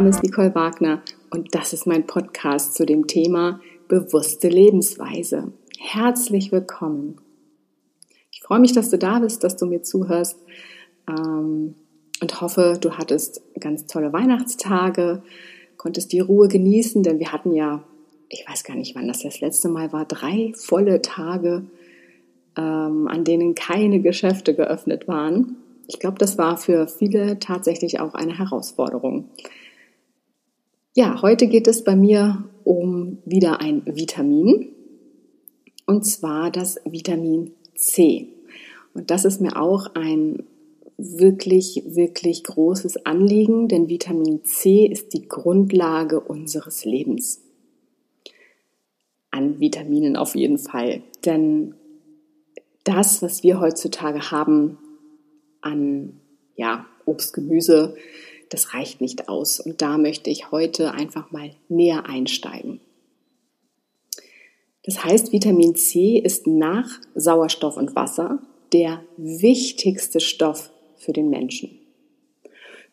Name 0.00 0.08
ist 0.08 0.22
Nicole 0.22 0.54
Wagner 0.54 1.02
und 1.28 1.54
das 1.54 1.74
ist 1.74 1.86
mein 1.86 2.06
Podcast 2.06 2.74
zu 2.74 2.86
dem 2.86 3.06
Thema 3.06 3.60
bewusste 3.86 4.48
Lebensweise. 4.48 5.52
Herzlich 5.78 6.50
willkommen. 6.52 7.20
Ich 8.32 8.40
freue 8.40 8.60
mich, 8.60 8.72
dass 8.72 8.88
du 8.88 8.96
da 8.96 9.18
bist, 9.18 9.44
dass 9.44 9.58
du 9.58 9.66
mir 9.66 9.82
zuhörst 9.82 10.38
ähm, 11.06 11.74
und 12.22 12.40
hoffe, 12.40 12.78
du 12.80 12.96
hattest 12.96 13.42
ganz 13.60 13.84
tolle 13.88 14.10
Weihnachtstage, 14.10 15.22
konntest 15.76 16.12
die 16.12 16.20
Ruhe 16.20 16.48
genießen, 16.48 17.02
denn 17.02 17.18
wir 17.18 17.30
hatten 17.30 17.52
ja, 17.52 17.84
ich 18.30 18.46
weiß 18.48 18.64
gar 18.64 18.76
nicht, 18.76 18.96
wann 18.96 19.06
das 19.06 19.22
das 19.22 19.42
letzte 19.42 19.68
Mal 19.68 19.92
war, 19.92 20.06
drei 20.06 20.54
volle 20.56 21.02
Tage, 21.02 21.66
ähm, 22.56 23.06
an 23.06 23.24
denen 23.24 23.54
keine 23.54 24.00
Geschäfte 24.00 24.54
geöffnet 24.54 25.08
waren 25.08 25.58
ich 25.92 25.98
glaube, 25.98 26.18
das 26.18 26.38
war 26.38 26.56
für 26.56 26.86
viele 26.86 27.40
tatsächlich 27.40 27.98
auch 27.98 28.14
eine 28.14 28.38
Herausforderung. 28.38 29.28
Ja, 31.00 31.22
heute 31.22 31.46
geht 31.46 31.66
es 31.66 31.82
bei 31.82 31.96
mir 31.96 32.44
um 32.62 33.22
wieder 33.24 33.62
ein 33.62 33.80
Vitamin 33.86 34.68
und 35.86 36.04
zwar 36.04 36.50
das 36.50 36.78
Vitamin 36.84 37.52
C. 37.74 38.28
Und 38.92 39.10
das 39.10 39.24
ist 39.24 39.40
mir 39.40 39.58
auch 39.58 39.94
ein 39.94 40.42
wirklich, 40.98 41.84
wirklich 41.86 42.44
großes 42.44 43.06
Anliegen, 43.06 43.66
denn 43.66 43.88
Vitamin 43.88 44.44
C 44.44 44.84
ist 44.84 45.14
die 45.14 45.26
Grundlage 45.26 46.20
unseres 46.20 46.84
Lebens. 46.84 47.40
An 49.30 49.58
Vitaminen 49.58 50.18
auf 50.18 50.34
jeden 50.34 50.58
Fall. 50.58 51.02
Denn 51.24 51.76
das, 52.84 53.22
was 53.22 53.42
wir 53.42 53.58
heutzutage 53.58 54.30
haben, 54.30 54.76
an 55.62 56.20
ja, 56.56 56.84
Obst, 57.06 57.32
Gemüse, 57.32 57.96
das 58.50 58.74
reicht 58.74 59.00
nicht 59.00 59.28
aus. 59.28 59.60
Und 59.60 59.80
da 59.80 59.96
möchte 59.96 60.28
ich 60.28 60.50
heute 60.50 60.92
einfach 60.92 61.30
mal 61.30 61.52
näher 61.68 62.06
einsteigen. 62.06 62.80
Das 64.84 65.04
heißt, 65.04 65.32
Vitamin 65.32 65.74
C 65.76 66.18
ist 66.18 66.46
nach 66.46 67.00
Sauerstoff 67.14 67.76
und 67.76 67.94
Wasser 67.94 68.40
der 68.72 69.02
wichtigste 69.16 70.20
Stoff 70.20 70.70
für 70.96 71.12
den 71.12 71.30
Menschen. 71.30 71.78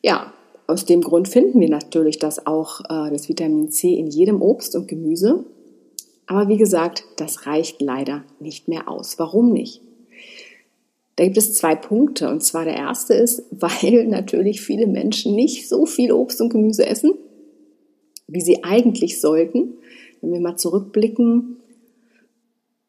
Ja, 0.02 0.34
aus 0.68 0.86
dem 0.86 1.02
Grund 1.02 1.28
finden 1.28 1.60
wir 1.60 1.70
natürlich 1.70 2.20
das 2.20 2.46
auch 2.46 2.82
äh, 2.82 3.10
das 3.10 3.30
Vitamin 3.30 3.72
C 3.72 3.94
in 3.94 4.08
jedem 4.08 4.42
Obst 4.42 4.76
und 4.76 4.88
Gemüse. 4.88 5.46
Aber 6.28 6.50
wie 6.50 6.58
gesagt, 6.58 7.06
das 7.16 7.46
reicht 7.48 7.82
leider 7.82 8.24
nicht 8.40 8.68
mehr 8.68 8.90
aus. 8.90 9.18
Warum 9.18 9.54
nicht? 9.54 9.82
Da 11.18 11.24
gibt 11.26 11.38
es 11.38 11.56
zwei 11.56 11.76
Punkte. 11.76 12.30
Und 12.30 12.44
zwar 12.44 12.64
der 12.64 12.78
erste 12.78 13.14
ist, 13.14 13.44
weil 13.52 14.08
natürlich 14.08 14.62
viele 14.62 14.88
Menschen 14.88 15.36
nicht 15.36 15.68
so 15.68 15.86
viel 15.86 16.14
Obst 16.14 16.40
und 16.40 16.50
Gemüse 16.50 16.86
essen, 16.86 17.12
wie 18.28 18.42
sie 18.42 18.64
eigentlich 18.64 19.20
sollten. 19.20 19.74
Wenn 20.22 20.32
wir 20.32 20.40
mal 20.40 20.56
zurückblicken, 20.56 21.58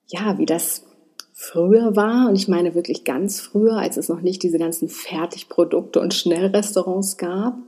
ja, 0.06 0.38
wie 0.38 0.46
das 0.46 0.84
früher 1.32 1.94
war, 1.94 2.28
und 2.28 2.36
ich 2.36 2.48
meine 2.48 2.74
wirklich 2.74 3.04
ganz 3.04 3.40
früher, 3.40 3.76
als 3.76 3.96
es 3.96 4.08
noch 4.08 4.22
nicht 4.22 4.42
diese 4.42 4.58
ganzen 4.58 4.88
Fertigprodukte 4.88 6.00
und 6.00 6.14
Schnellrestaurants 6.14 7.16
gab. 7.16 7.58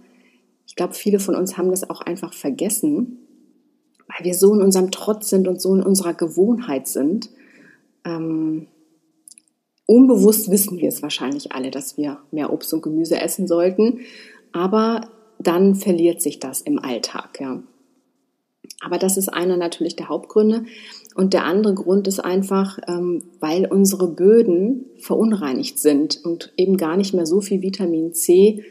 Ich 0.66 0.76
glaube, 0.76 0.94
viele 0.94 1.20
von 1.20 1.34
uns 1.34 1.56
haben 1.56 1.70
das 1.70 1.88
auch 1.88 2.00
einfach 2.00 2.32
vergessen, 2.32 3.18
weil 4.08 4.24
wir 4.24 4.34
so 4.34 4.54
in 4.54 4.62
unserem 4.62 4.90
Trotz 4.90 5.30
sind 5.30 5.46
und 5.46 5.60
so 5.60 5.74
in 5.74 5.82
unserer 5.82 6.14
Gewohnheit 6.14 6.88
sind. 6.88 7.30
Ähm, 8.04 8.66
Unbewusst 9.90 10.52
wissen 10.52 10.78
wir 10.78 10.86
es 10.86 11.02
wahrscheinlich 11.02 11.50
alle, 11.50 11.72
dass 11.72 11.96
wir 11.96 12.18
mehr 12.30 12.52
Obst 12.52 12.72
und 12.72 12.80
Gemüse 12.80 13.20
essen 13.20 13.48
sollten, 13.48 14.02
aber 14.52 15.08
dann 15.40 15.74
verliert 15.74 16.22
sich 16.22 16.38
das 16.38 16.60
im 16.60 16.78
Alltag, 16.78 17.40
ja. 17.40 17.60
Aber 18.80 18.98
das 18.98 19.16
ist 19.16 19.30
einer 19.30 19.56
natürlich 19.56 19.96
der 19.96 20.08
Hauptgründe. 20.08 20.64
Und 21.16 21.32
der 21.34 21.44
andere 21.44 21.74
Grund 21.74 22.06
ist 22.06 22.20
einfach, 22.20 22.78
ähm, 22.86 23.24
weil 23.40 23.66
unsere 23.66 24.06
Böden 24.06 24.84
verunreinigt 24.98 25.80
sind 25.80 26.24
und 26.24 26.52
eben 26.56 26.76
gar 26.76 26.96
nicht 26.96 27.12
mehr 27.12 27.26
so 27.26 27.40
viel 27.40 27.60
Vitamin 27.60 28.14
C 28.14 28.62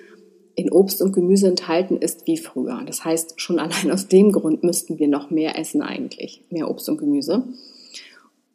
in 0.56 0.72
Obst 0.72 1.02
und 1.02 1.12
Gemüse 1.12 1.50
enthalten 1.50 1.98
ist 1.98 2.28
wie 2.28 2.38
früher. 2.38 2.82
Das 2.88 3.04
heißt, 3.04 3.42
schon 3.42 3.60
allein 3.60 3.92
aus 3.92 4.08
dem 4.08 4.32
Grund 4.32 4.64
müssten 4.64 5.00
wir 5.00 5.10
noch 5.10 5.32
mehr 5.32 5.60
essen 5.60 5.82
eigentlich, 5.82 6.46
mehr 6.50 6.72
Obst 6.72 6.88
und 6.88 6.98
Gemüse 6.98 7.44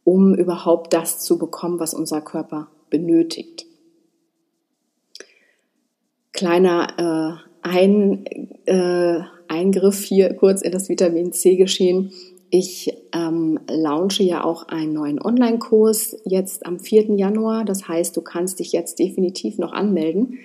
um 0.04 0.34
überhaupt 0.34 0.92
das 0.92 1.18
zu 1.20 1.38
bekommen, 1.38 1.80
was 1.80 1.94
unser 1.94 2.20
Körper 2.20 2.68
benötigt. 2.90 3.66
Kleiner 6.32 7.40
äh, 7.42 7.68
Ein, 7.68 8.26
äh, 8.66 9.20
Eingriff 9.48 10.02
hier 10.04 10.34
kurz 10.34 10.62
in 10.62 10.72
das 10.72 10.88
Vitamin 10.88 11.32
C 11.32 11.56
geschehen. 11.56 12.12
Ich 12.50 12.92
ähm, 13.12 13.58
launche 13.68 14.22
ja 14.22 14.44
auch 14.44 14.68
einen 14.68 14.92
neuen 14.92 15.20
Online-Kurs 15.20 16.16
jetzt 16.24 16.66
am 16.66 16.78
4. 16.78 17.14
Januar. 17.16 17.64
Das 17.64 17.88
heißt, 17.88 18.16
du 18.16 18.20
kannst 18.20 18.58
dich 18.58 18.72
jetzt 18.72 18.98
definitiv 18.98 19.58
noch 19.58 19.72
anmelden. 19.72 20.38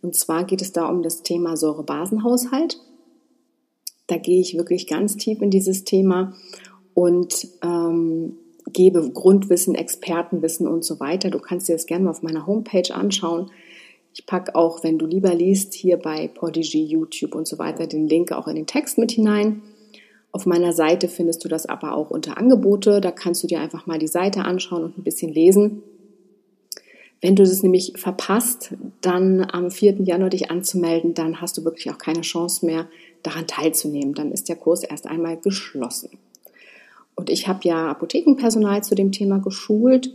Und 0.00 0.16
zwar 0.16 0.44
geht 0.44 0.62
es 0.62 0.72
da 0.72 0.88
um 0.88 1.02
das 1.02 1.22
Thema 1.22 1.56
Säurebasenhaushalt. 1.56 2.80
Da 4.08 4.16
gehe 4.16 4.40
ich 4.40 4.56
wirklich 4.56 4.86
ganz 4.86 5.16
tief 5.16 5.40
in 5.40 5.50
dieses 5.50 5.84
Thema 5.84 6.34
und 6.94 7.48
ähm, 7.62 8.36
gebe 8.72 9.10
Grundwissen, 9.10 9.74
Expertenwissen 9.74 10.66
und 10.66 10.84
so 10.84 11.00
weiter. 11.00 11.30
Du 11.30 11.38
kannst 11.38 11.68
dir 11.68 11.74
das 11.74 11.86
gerne 11.86 12.04
mal 12.04 12.10
auf 12.10 12.22
meiner 12.22 12.46
Homepage 12.46 12.94
anschauen. 12.94 13.50
Ich 14.14 14.26
packe 14.26 14.54
auch, 14.54 14.84
wenn 14.84 14.98
du 14.98 15.06
lieber 15.06 15.34
liest, 15.34 15.72
hier 15.74 15.96
bei 15.96 16.28
Podigy, 16.28 16.84
YouTube 16.84 17.34
und 17.34 17.48
so 17.48 17.58
weiter 17.58 17.86
den 17.86 18.08
Link 18.08 18.32
auch 18.32 18.46
in 18.46 18.56
den 18.56 18.66
Text 18.66 18.98
mit 18.98 19.12
hinein. 19.12 19.62
Auf 20.32 20.46
meiner 20.46 20.72
Seite 20.72 21.08
findest 21.08 21.44
du 21.44 21.48
das 21.48 21.66
aber 21.66 21.94
auch 21.94 22.10
unter 22.10 22.38
Angebote. 22.38 23.00
Da 23.00 23.10
kannst 23.10 23.42
du 23.42 23.46
dir 23.46 23.60
einfach 23.60 23.86
mal 23.86 23.98
die 23.98 24.08
Seite 24.08 24.44
anschauen 24.44 24.84
und 24.84 24.98
ein 24.98 25.04
bisschen 25.04 25.32
lesen. 25.32 25.82
Wenn 27.20 27.36
du 27.36 27.44
das 27.44 27.62
nämlich 27.62 27.92
verpasst, 27.96 28.74
dann 29.00 29.44
am 29.48 29.70
4. 29.70 30.02
Januar 30.02 30.30
dich 30.30 30.50
anzumelden, 30.50 31.14
dann 31.14 31.40
hast 31.40 31.56
du 31.56 31.64
wirklich 31.64 31.88
auch 31.90 31.98
keine 31.98 32.22
Chance 32.22 32.66
mehr, 32.66 32.88
daran 33.22 33.46
teilzunehmen. 33.46 34.14
Dann 34.14 34.32
ist 34.32 34.48
der 34.48 34.56
Kurs 34.56 34.82
erst 34.82 35.06
einmal 35.06 35.36
geschlossen. 35.36 36.10
Und 37.14 37.30
ich 37.30 37.48
habe 37.48 37.60
ja 37.64 37.88
Apothekenpersonal 37.88 38.82
zu 38.82 38.94
dem 38.94 39.12
Thema 39.12 39.38
geschult 39.38 40.10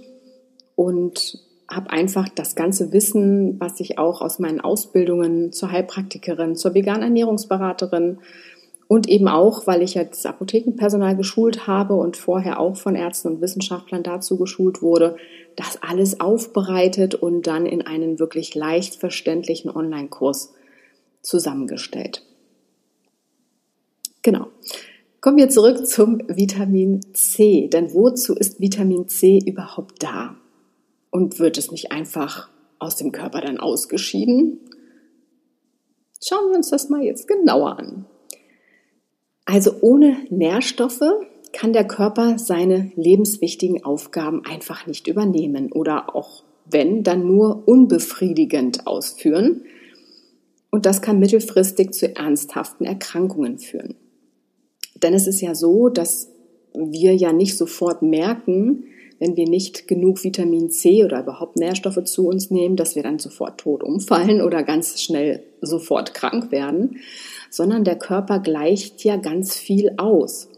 und 0.75 1.39
habe 1.69 1.89
einfach 1.89 2.29
das 2.29 2.55
ganze 2.55 2.91
Wissen, 2.93 3.59
was 3.59 3.79
ich 3.79 3.97
auch 3.97 4.21
aus 4.21 4.39
meinen 4.39 4.61
Ausbildungen 4.61 5.51
zur 5.51 5.71
Heilpraktikerin, 5.71 6.55
zur 6.55 6.73
veganen 6.73 7.03
Ernährungsberaterin 7.03 8.19
und 8.87 9.09
eben 9.09 9.27
auch, 9.27 9.67
weil 9.67 9.81
ich 9.81 9.95
jetzt 9.95 10.25
Apothekenpersonal 10.25 11.17
geschult 11.17 11.67
habe 11.67 11.95
und 11.95 12.15
vorher 12.15 12.59
auch 12.59 12.77
von 12.77 12.95
Ärzten 12.95 13.27
und 13.27 13.41
Wissenschaftlern 13.41 14.01
dazu 14.01 14.37
geschult 14.37 14.81
wurde, 14.81 15.17
das 15.57 15.81
alles 15.81 16.21
aufbereitet 16.21 17.15
und 17.15 17.47
dann 17.47 17.65
in 17.65 17.81
einen 17.85 18.17
wirklich 18.17 18.55
leicht 18.55 18.95
verständlichen 18.95 19.69
Online-Kurs 19.69 20.53
zusammengestellt. 21.21 22.23
Genau. 24.21 24.47
Kommen 25.19 25.37
wir 25.37 25.49
zurück 25.49 25.87
zum 25.87 26.19
Vitamin 26.27 27.01
C. 27.13 27.67
Denn 27.67 27.93
wozu 27.93 28.35
ist 28.35 28.59
Vitamin 28.59 29.07
C 29.07 29.39
überhaupt 29.45 30.03
da? 30.03 30.35
Und 31.09 31.39
wird 31.39 31.57
es 31.57 31.71
nicht 31.71 31.91
einfach 31.91 32.49
aus 32.77 32.97
dem 32.97 33.11
Körper 33.11 33.41
dann 33.41 33.59
ausgeschieden? 33.59 34.59
Schauen 36.23 36.49
wir 36.51 36.57
uns 36.57 36.69
das 36.69 36.89
mal 36.89 37.01
jetzt 37.01 37.27
genauer 37.27 37.79
an. 37.79 38.05
Also 39.45 39.71
ohne 39.81 40.17
Nährstoffe 40.29 41.01
kann 41.53 41.73
der 41.73 41.87
Körper 41.87 42.37
seine 42.37 42.91
lebenswichtigen 42.95 43.83
Aufgaben 43.83 44.43
einfach 44.45 44.85
nicht 44.85 45.07
übernehmen 45.07 45.71
oder 45.71 46.15
auch 46.15 46.43
wenn, 46.65 47.03
dann 47.03 47.25
nur 47.25 47.67
unbefriedigend 47.67 48.85
ausführen. 48.85 49.63
Und 50.69 50.85
das 50.85 51.01
kann 51.01 51.17
mittelfristig 51.17 51.93
zu 51.93 52.15
ernsthaften 52.15 52.85
Erkrankungen 52.85 53.57
führen. 53.57 53.95
Denn 55.03 55.13
es 55.13 55.27
ist 55.27 55.41
ja 55.41 55.55
so, 55.55 55.89
dass 55.89 56.29
wir 56.73 57.15
ja 57.15 57.33
nicht 57.33 57.57
sofort 57.57 58.01
merken, 58.01 58.85
wenn 59.19 59.35
wir 59.35 59.47
nicht 59.47 59.87
genug 59.87 60.23
Vitamin 60.23 60.69
C 60.69 61.03
oder 61.03 61.21
überhaupt 61.21 61.57
Nährstoffe 61.57 62.03
zu 62.03 62.27
uns 62.27 62.51
nehmen, 62.51 62.75
dass 62.75 62.95
wir 62.95 63.03
dann 63.03 63.19
sofort 63.19 63.59
tot 63.59 63.83
umfallen 63.83 64.41
oder 64.41 64.63
ganz 64.63 65.01
schnell 65.01 65.43
sofort 65.61 66.13
krank 66.13 66.51
werden, 66.51 66.97
sondern 67.49 67.83
der 67.83 67.97
Körper 67.97 68.39
gleicht 68.39 69.03
ja 69.03 69.17
ganz 69.17 69.55
viel 69.55 69.93
aus. 69.97 70.49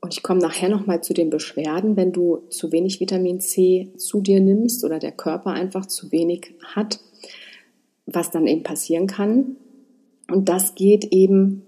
Und 0.00 0.14
ich 0.14 0.22
komme 0.22 0.40
nachher 0.40 0.68
nochmal 0.68 1.02
zu 1.02 1.14
den 1.14 1.30
Beschwerden, 1.30 1.96
wenn 1.96 2.12
du 2.12 2.42
zu 2.50 2.70
wenig 2.72 3.00
Vitamin 3.00 3.40
C 3.40 3.92
zu 3.96 4.20
dir 4.20 4.40
nimmst 4.40 4.84
oder 4.84 4.98
der 4.98 5.12
Körper 5.12 5.50
einfach 5.50 5.86
zu 5.86 6.12
wenig 6.12 6.54
hat, 6.64 7.00
was 8.04 8.30
dann 8.30 8.46
eben 8.46 8.62
passieren 8.62 9.06
kann. 9.06 9.56
Und 10.30 10.48
das 10.48 10.74
geht 10.74 11.12
eben 11.12 11.65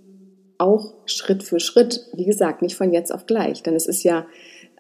auch 0.59 0.95
Schritt 1.07 1.43
für 1.43 1.61
Schritt, 1.61 2.07
wie 2.15 2.25
gesagt, 2.25 2.63
nicht 2.63 2.77
von 2.77 2.93
jetzt 2.93 3.13
auf 3.13 3.27
gleich. 3.27 3.63
Denn 3.63 3.75
es 3.75 3.87
ist 3.87 4.03
ja 4.03 4.27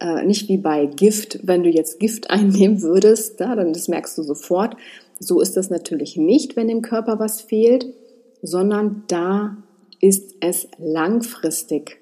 äh, 0.01 0.25
nicht 0.25 0.49
wie 0.49 0.59
bei 0.59 0.87
Gift, 0.87 1.41
wenn 1.43 1.63
du 1.63 1.71
jetzt 1.71 1.99
Gift 2.01 2.31
einnehmen 2.31 2.83
würdest, 2.83 3.41
ja, 3.41 3.55
dann 3.55 3.73
das 3.73 3.89
merkst 3.89 4.19
du 4.19 4.23
sofort. 4.23 4.77
So 5.19 5.41
ist 5.41 5.57
das 5.57 5.71
natürlich 5.71 6.17
nicht, 6.17 6.57
wenn 6.57 6.69
dem 6.69 6.83
Körper 6.83 7.19
was 7.19 7.41
fehlt, 7.41 7.87
sondern 8.43 9.05
da 9.09 9.57
ist 10.01 10.37
es 10.41 10.69
langfristig 10.79 12.01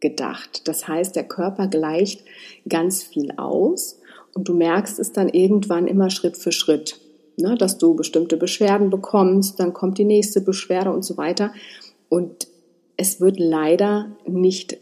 gedacht. 0.00 0.66
Das 0.66 0.88
heißt, 0.88 1.14
der 1.16 1.24
Körper 1.24 1.66
gleicht 1.66 2.24
ganz 2.68 3.02
viel 3.02 3.32
aus 3.36 4.00
und 4.34 4.48
du 4.48 4.54
merkst 4.54 4.98
es 4.98 5.12
dann 5.12 5.28
irgendwann 5.28 5.86
immer 5.86 6.10
Schritt 6.10 6.36
für 6.36 6.52
Schritt, 6.52 7.00
ne, 7.36 7.56
dass 7.56 7.78
du 7.78 7.94
bestimmte 7.94 8.36
Beschwerden 8.36 8.90
bekommst, 8.90 9.60
dann 9.60 9.72
kommt 9.72 9.98
die 9.98 10.04
nächste 10.04 10.40
Beschwerde 10.40 10.90
und 10.90 11.04
so 11.04 11.16
weiter. 11.16 11.52
Und 12.08 12.48
es 12.96 13.20
wird 13.20 13.38
leider 13.38 14.16
nicht 14.26 14.78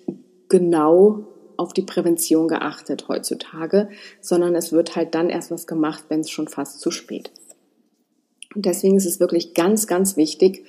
genau 0.49 1.27
auf 1.57 1.73
die 1.73 1.83
Prävention 1.83 2.49
geachtet 2.49 3.09
heutzutage, 3.09 3.89
sondern 4.21 4.55
es 4.55 4.73
wird 4.73 4.97
halt 4.97 5.15
dann 5.15 5.31
erst 5.31 5.51
was 5.51 5.67
gemacht, 5.67 6.05
wenn 6.09 6.21
es 6.21 6.31
schon 6.31 6.49
fast 6.49 6.81
zu 6.81 6.91
spät 6.91 7.31
ist. 7.35 7.57
Und 8.55 8.67
deswegen 8.67 8.97
ist 8.97 9.07
es 9.07 9.21
wirklich 9.21 9.55
ganz, 9.55 9.87
ganz 9.87 10.17
wichtig, 10.17 10.67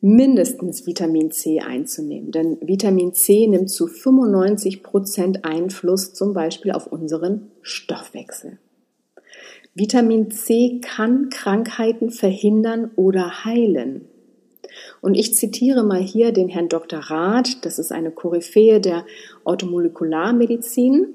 mindestens 0.00 0.86
Vitamin 0.86 1.30
C 1.30 1.60
einzunehmen. 1.60 2.30
Denn 2.30 2.58
Vitamin 2.60 3.14
C 3.14 3.46
nimmt 3.46 3.70
zu 3.70 3.86
95 3.86 4.82
Prozent 4.82 5.44
Einfluss 5.44 6.12
zum 6.12 6.34
Beispiel 6.34 6.72
auf 6.72 6.86
unseren 6.86 7.50
Stoffwechsel. 7.62 8.58
Vitamin 9.74 10.30
C 10.30 10.80
kann 10.82 11.30
Krankheiten 11.30 12.10
verhindern 12.10 12.90
oder 12.96 13.44
heilen. 13.44 14.06
Und 15.00 15.14
ich 15.14 15.34
zitiere 15.34 15.84
mal 15.84 16.00
hier 16.00 16.32
den 16.32 16.48
Herrn 16.48 16.68
Dr. 16.68 16.98
Rath, 16.98 17.64
das 17.64 17.78
ist 17.78 17.92
eine 17.92 18.10
Koryphäe 18.10 18.80
der 18.80 19.04
Automolekularmedizin. 19.44 21.14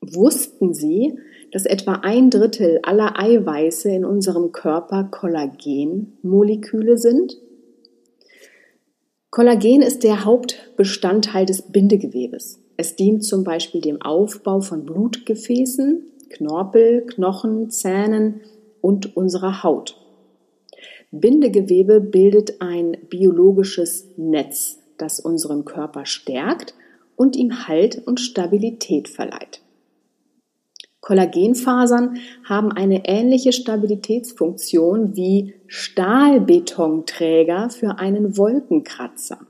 Wussten 0.00 0.74
Sie, 0.74 1.18
dass 1.52 1.66
etwa 1.66 2.00
ein 2.02 2.30
Drittel 2.30 2.80
aller 2.82 3.18
Eiweiße 3.18 3.90
in 3.90 4.04
unserem 4.04 4.52
Körper 4.52 5.04
Kollagenmoleküle 5.04 6.98
sind. 6.98 7.38
Kollagen 9.30 9.82
ist 9.82 10.04
der 10.04 10.24
Hauptbestandteil 10.24 11.46
des 11.46 11.62
Bindegewebes. 11.62 12.60
Es 12.76 12.96
dient 12.96 13.24
zum 13.24 13.44
Beispiel 13.44 13.80
dem 13.80 14.02
Aufbau 14.02 14.60
von 14.60 14.84
Blutgefäßen, 14.84 16.02
Knorpel, 16.30 17.06
Knochen, 17.06 17.70
Zähnen 17.70 18.40
und 18.80 19.16
unserer 19.16 19.62
Haut. 19.62 20.03
Bindegewebe 21.20 22.00
bildet 22.00 22.60
ein 22.60 22.96
biologisches 23.08 24.08
Netz, 24.16 24.80
das 24.98 25.20
unseren 25.20 25.64
Körper 25.64 26.06
stärkt 26.06 26.74
und 27.16 27.36
ihm 27.36 27.68
Halt 27.68 28.02
und 28.06 28.18
Stabilität 28.18 29.08
verleiht. 29.08 29.60
Kollagenfasern 31.00 32.16
haben 32.44 32.72
eine 32.72 33.06
ähnliche 33.06 33.52
Stabilitätsfunktion 33.52 35.14
wie 35.14 35.54
Stahlbetonträger 35.66 37.70
für 37.70 37.98
einen 37.98 38.36
Wolkenkratzer. 38.36 39.46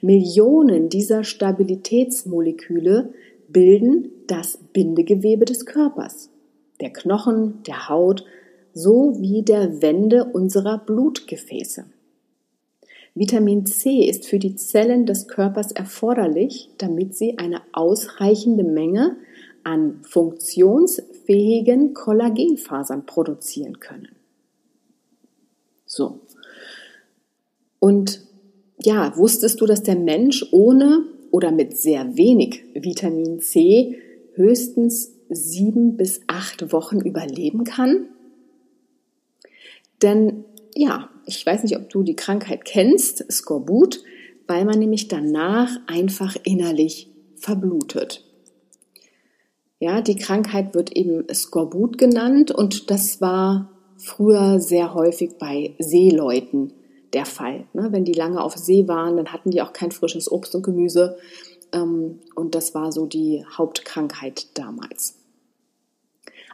Millionen 0.00 0.88
dieser 0.88 1.24
Stabilitätsmoleküle 1.24 3.12
bilden 3.48 4.10
das 4.26 4.58
Bindegewebe 4.72 5.44
des 5.44 5.66
Körpers, 5.66 6.30
der 6.80 6.92
Knochen, 6.92 7.62
der 7.64 7.88
Haut 7.88 8.24
sowie 8.76 9.42
der 9.42 9.80
Wände 9.80 10.26
unserer 10.26 10.76
Blutgefäße. 10.76 11.86
Vitamin 13.14 13.64
C 13.64 14.04
ist 14.06 14.26
für 14.26 14.38
die 14.38 14.54
Zellen 14.54 15.06
des 15.06 15.28
Körpers 15.28 15.72
erforderlich, 15.72 16.68
damit 16.76 17.16
sie 17.16 17.38
eine 17.38 17.62
ausreichende 17.72 18.64
Menge 18.64 19.16
an 19.64 20.02
funktionsfähigen 20.02 21.94
Kollagenfasern 21.94 23.06
produzieren 23.06 23.80
können. 23.80 24.10
So. 25.86 26.20
Und 27.78 28.20
ja, 28.82 29.16
wusstest 29.16 29.62
du, 29.62 29.66
dass 29.66 29.82
der 29.82 29.96
Mensch 29.96 30.44
ohne 30.52 31.04
oder 31.30 31.50
mit 31.50 31.78
sehr 31.78 32.18
wenig 32.18 32.62
Vitamin 32.74 33.40
C 33.40 33.98
höchstens 34.34 35.14
sieben 35.30 35.96
bis 35.96 36.20
acht 36.26 36.72
Wochen 36.72 37.00
überleben 37.00 37.64
kann? 37.64 38.10
Denn 40.02 40.44
ja, 40.74 41.08
ich 41.24 41.44
weiß 41.44 41.62
nicht, 41.62 41.76
ob 41.76 41.88
du 41.88 42.02
die 42.02 42.16
Krankheit 42.16 42.64
kennst, 42.64 43.30
Skorbut, 43.30 44.02
weil 44.46 44.64
man 44.64 44.78
nämlich 44.78 45.08
danach 45.08 45.70
einfach 45.86 46.36
innerlich 46.44 47.10
verblutet. 47.36 48.24
Ja, 49.78 50.00
die 50.00 50.16
Krankheit 50.16 50.74
wird 50.74 50.96
eben 50.96 51.24
Skorbut 51.32 51.98
genannt 51.98 52.50
und 52.50 52.90
das 52.90 53.20
war 53.20 53.70
früher 53.96 54.60
sehr 54.60 54.94
häufig 54.94 55.38
bei 55.38 55.74
Seeleuten 55.78 56.72
der 57.12 57.26
Fall. 57.26 57.66
Ne? 57.72 57.88
Wenn 57.90 58.04
die 58.04 58.12
lange 58.12 58.42
auf 58.42 58.56
See 58.56 58.88
waren, 58.88 59.16
dann 59.16 59.32
hatten 59.32 59.50
die 59.50 59.62
auch 59.62 59.72
kein 59.72 59.90
frisches 59.90 60.30
Obst 60.30 60.54
und 60.54 60.62
Gemüse 60.62 61.16
ähm, 61.72 62.20
und 62.34 62.54
das 62.54 62.74
war 62.74 62.92
so 62.92 63.06
die 63.06 63.44
Hauptkrankheit 63.56 64.56
damals. 64.58 65.18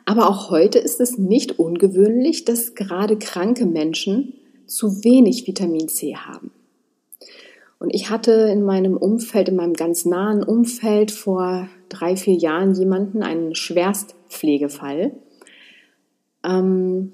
Aber 0.05 0.29
auch 0.29 0.51
heute 0.51 0.79
ist 0.79 1.01
es 1.01 1.19
nicht 1.19 1.59
ungewöhnlich, 1.59 2.45
dass 2.45 2.75
gerade 2.75 3.17
kranke 3.19 3.67
Menschen 3.67 4.35
zu 4.67 5.05
wenig 5.05 5.47
Vitamin 5.47 5.89
C 5.89 6.17
haben. 6.17 6.51
Und 7.79 7.95
ich 7.95 8.11
hatte 8.11 8.33
in 8.33 8.63
meinem 8.63 8.97
Umfeld, 8.97 9.49
in 9.49 9.57
meinem 9.57 9.75
ganz 9.75 10.05
nahen 10.05 10.43
Umfeld 10.45 11.11
vor 11.11 11.69
drei, 11.89 12.17
vier 12.17 12.35
Jahren 12.35 12.75
jemanden, 12.75 13.23
einen 13.23 13.55
Schwerstpflegefall, 13.55 15.13
ähm, 16.45 17.13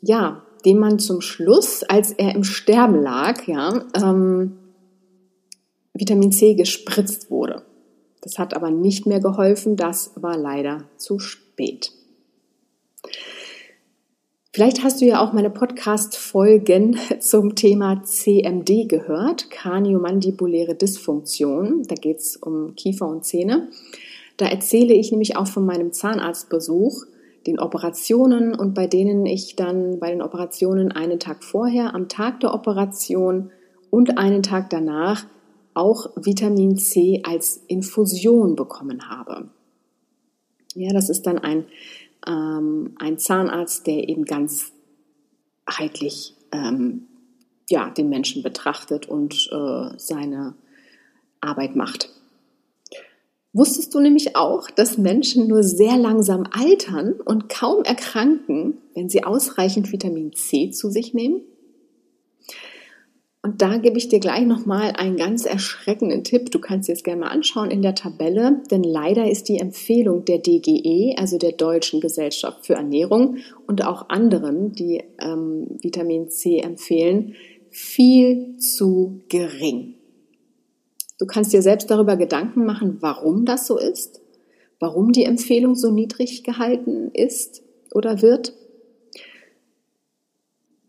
ja, 0.00 0.42
dem 0.64 0.78
man 0.78 0.98
zum 0.98 1.20
Schluss, 1.20 1.84
als 1.84 2.12
er 2.12 2.34
im 2.34 2.44
Sterben 2.44 3.00
lag, 3.00 3.46
ja, 3.46 3.84
ähm, 3.94 4.58
Vitamin 5.94 6.32
C 6.32 6.54
gespritzt 6.54 7.30
wurde. 7.30 7.62
Das 8.20 8.38
hat 8.38 8.54
aber 8.54 8.70
nicht 8.70 9.06
mehr 9.06 9.20
geholfen, 9.20 9.76
das 9.76 10.12
war 10.16 10.36
leider 10.36 10.84
zu 10.96 11.18
spät. 11.18 11.92
Vielleicht 14.58 14.82
hast 14.82 15.00
du 15.00 15.04
ja 15.04 15.20
auch 15.20 15.32
meine 15.32 15.50
Podcast-Folgen 15.50 16.98
zum 17.20 17.54
Thema 17.54 18.02
CMD 18.02 18.88
gehört, 18.88 19.52
Kraniomandibuläre 19.52 20.74
Dysfunktion. 20.74 21.84
Da 21.86 21.94
geht 21.94 22.18
es 22.18 22.36
um 22.36 22.74
Kiefer 22.74 23.06
und 23.06 23.24
Zähne. 23.24 23.68
Da 24.36 24.46
erzähle 24.46 24.94
ich 24.94 25.12
nämlich 25.12 25.36
auch 25.36 25.46
von 25.46 25.64
meinem 25.64 25.92
Zahnarztbesuch, 25.92 27.06
den 27.46 27.60
Operationen 27.60 28.52
und 28.52 28.74
bei 28.74 28.88
denen 28.88 29.26
ich 29.26 29.54
dann 29.54 30.00
bei 30.00 30.10
den 30.10 30.22
Operationen 30.22 30.90
einen 30.90 31.20
Tag 31.20 31.44
vorher, 31.44 31.94
am 31.94 32.08
Tag 32.08 32.40
der 32.40 32.52
Operation 32.52 33.52
und 33.90 34.18
einen 34.18 34.42
Tag 34.42 34.70
danach 34.70 35.24
auch 35.74 36.10
Vitamin 36.16 36.76
C 36.78 37.22
als 37.24 37.62
Infusion 37.68 38.56
bekommen 38.56 39.08
habe. 39.08 39.50
Ja, 40.74 40.92
das 40.92 41.08
ist 41.08 41.26
dann 41.26 41.38
ein 41.38 41.64
ähm, 42.28 42.94
ein 42.98 43.18
Zahnarzt, 43.18 43.86
der 43.86 44.08
eben 44.08 44.24
ganz 44.24 44.72
heitlich 45.68 46.34
ähm, 46.52 47.08
ja, 47.68 47.90
den 47.90 48.08
Menschen 48.08 48.42
betrachtet 48.42 49.08
und 49.08 49.48
äh, 49.52 49.98
seine 49.98 50.54
Arbeit 51.40 51.76
macht. 51.76 52.10
Wusstest 53.52 53.94
du 53.94 54.00
nämlich 54.00 54.36
auch, 54.36 54.70
dass 54.70 54.98
Menschen 54.98 55.48
nur 55.48 55.62
sehr 55.62 55.96
langsam 55.96 56.44
altern 56.50 57.14
und 57.14 57.48
kaum 57.48 57.82
erkranken, 57.82 58.78
wenn 58.94 59.08
sie 59.08 59.24
ausreichend 59.24 59.90
Vitamin 59.90 60.32
C 60.34 60.70
zu 60.70 60.90
sich 60.90 61.14
nehmen? 61.14 61.40
Und 63.40 63.62
da 63.62 63.76
gebe 63.76 63.98
ich 63.98 64.08
dir 64.08 64.18
gleich 64.18 64.44
nochmal 64.44 64.92
einen 64.96 65.16
ganz 65.16 65.46
erschreckenden 65.46 66.24
Tipp. 66.24 66.50
Du 66.50 66.58
kannst 66.58 66.88
dir 66.88 66.92
das 66.92 67.04
gerne 67.04 67.20
mal 67.20 67.28
anschauen 67.28 67.70
in 67.70 67.82
der 67.82 67.94
Tabelle, 67.94 68.62
denn 68.70 68.82
leider 68.82 69.30
ist 69.30 69.48
die 69.48 69.58
Empfehlung 69.58 70.24
der 70.24 70.38
DGE, 70.38 71.14
also 71.16 71.38
der 71.38 71.52
Deutschen 71.52 72.00
Gesellschaft 72.00 72.66
für 72.66 72.74
Ernährung 72.74 73.36
und 73.66 73.84
auch 73.84 74.08
anderen, 74.08 74.72
die 74.72 75.04
ähm, 75.20 75.68
Vitamin 75.80 76.30
C 76.30 76.58
empfehlen, 76.58 77.34
viel 77.70 78.56
zu 78.56 79.20
gering. 79.28 79.94
Du 81.18 81.26
kannst 81.26 81.52
dir 81.52 81.62
selbst 81.62 81.90
darüber 81.90 82.16
Gedanken 82.16 82.64
machen, 82.64 82.98
warum 83.00 83.44
das 83.44 83.66
so 83.66 83.78
ist, 83.78 84.20
warum 84.80 85.12
die 85.12 85.24
Empfehlung 85.24 85.76
so 85.76 85.90
niedrig 85.90 86.42
gehalten 86.42 87.10
ist 87.12 87.62
oder 87.92 88.20
wird. 88.20 88.52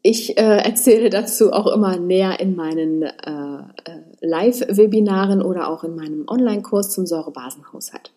Ich 0.01 0.38
äh, 0.38 0.41
erzähle 0.41 1.10
dazu 1.10 1.51
auch 1.51 1.68
immer 1.68 1.98
näher 1.98 2.39
in 2.39 2.56
meinen 2.56 3.03
äh, 3.03 3.10
äh, 3.10 4.01
Live-Webinaren 4.22 5.41
oder 5.41 5.70
auch 5.70 5.84
in 5.84 5.96
meinem 5.96 6.25
Online-Kurs 6.27 6.91
zum 6.91 7.06
Säurebasenhaushalt. 7.06 8.13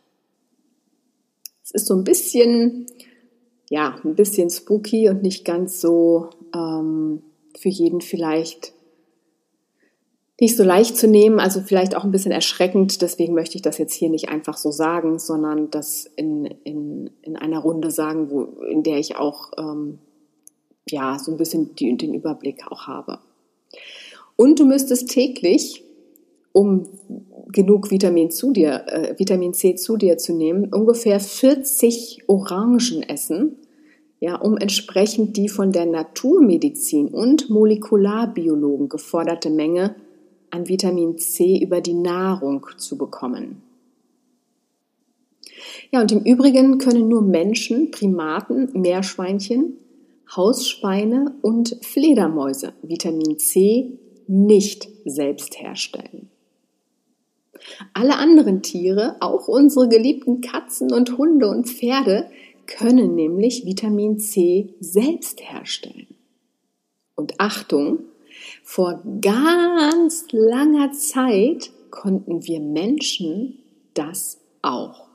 Es 1.64 1.72
ist 1.72 1.86
so 1.86 1.94
ein 1.94 2.04
bisschen, 2.04 2.86
ja, 3.68 3.96
ein 4.04 4.14
bisschen 4.14 4.48
spooky 4.50 5.08
und 5.08 5.22
nicht 5.22 5.44
ganz 5.44 5.80
so 5.80 6.30
ähm, 6.54 7.22
für 7.58 7.68
jeden 7.68 8.00
vielleicht 8.00 8.74
nicht 10.40 10.56
so 10.56 10.64
leicht 10.64 10.96
zu 10.96 11.06
nehmen, 11.06 11.38
also 11.38 11.60
vielleicht 11.60 11.96
auch 11.96 12.02
ein 12.04 12.10
bisschen 12.10 12.32
erschreckend. 12.32 13.00
Deswegen 13.00 13.34
möchte 13.34 13.56
ich 13.56 13.62
das 13.62 13.78
jetzt 13.78 13.94
hier 13.94 14.10
nicht 14.10 14.28
einfach 14.28 14.56
so 14.56 14.72
sagen, 14.72 15.18
sondern 15.18 15.70
das 15.70 16.10
in, 16.16 16.46
in, 16.46 17.10
in 17.22 17.36
einer 17.36 17.60
Runde 17.60 17.90
sagen, 17.90 18.30
wo, 18.30 18.42
in 18.64 18.82
der 18.82 18.98
ich 18.98 19.16
auch 19.16 19.52
ähm, 19.56 19.98
ja, 20.88 21.18
so 21.18 21.30
ein 21.32 21.38
bisschen 21.38 21.74
die, 21.76 21.96
den 21.96 22.14
Überblick 22.14 22.70
auch 22.70 22.86
habe. 22.86 23.18
Und 24.36 24.58
du 24.58 24.64
müsstest 24.64 25.10
täglich, 25.10 25.84
um 26.52 26.88
genug 27.52 27.90
Vitamin, 27.90 28.30
zu 28.30 28.52
dir, 28.52 28.84
äh, 28.86 29.18
Vitamin 29.18 29.54
C 29.54 29.74
zu 29.74 29.96
dir 29.96 30.18
zu 30.18 30.34
nehmen, 30.34 30.72
ungefähr 30.72 31.20
40 31.20 32.24
Orangen 32.26 33.02
essen, 33.02 33.56
ja, 34.20 34.36
um 34.36 34.56
entsprechend 34.56 35.36
die 35.36 35.48
von 35.48 35.72
der 35.72 35.86
Naturmedizin 35.86 37.08
und 37.08 37.50
Molekularbiologen 37.50 38.88
geforderte 38.88 39.50
Menge 39.50 39.96
an 40.50 40.68
Vitamin 40.68 41.18
C 41.18 41.58
über 41.58 41.80
die 41.80 41.94
Nahrung 41.94 42.66
zu 42.76 42.96
bekommen. 42.96 43.62
Ja, 45.90 46.00
und 46.00 46.12
im 46.12 46.20
Übrigen 46.20 46.78
können 46.78 47.08
nur 47.08 47.22
Menschen, 47.22 47.90
Primaten, 47.90 48.70
Meerschweinchen, 48.72 49.76
Hausschweine 50.36 51.34
und 51.42 51.76
Fledermäuse 51.82 52.72
Vitamin 52.82 53.38
C 53.38 53.98
nicht 54.26 54.88
selbst 55.04 55.60
herstellen. 55.60 56.30
Alle 57.94 58.16
anderen 58.16 58.62
Tiere, 58.62 59.16
auch 59.20 59.48
unsere 59.48 59.88
geliebten 59.88 60.40
Katzen 60.40 60.92
und 60.92 61.18
Hunde 61.18 61.48
und 61.48 61.68
Pferde, 61.68 62.30
können 62.66 63.14
nämlich 63.14 63.66
Vitamin 63.66 64.18
C 64.18 64.74
selbst 64.80 65.40
herstellen. 65.42 66.06
Und 67.14 67.38
Achtung, 67.38 68.00
vor 68.62 69.02
ganz 69.20 70.26
langer 70.32 70.92
Zeit 70.92 71.70
konnten 71.90 72.46
wir 72.46 72.60
Menschen 72.60 73.58
das 73.94 74.40
auch. 74.62 75.08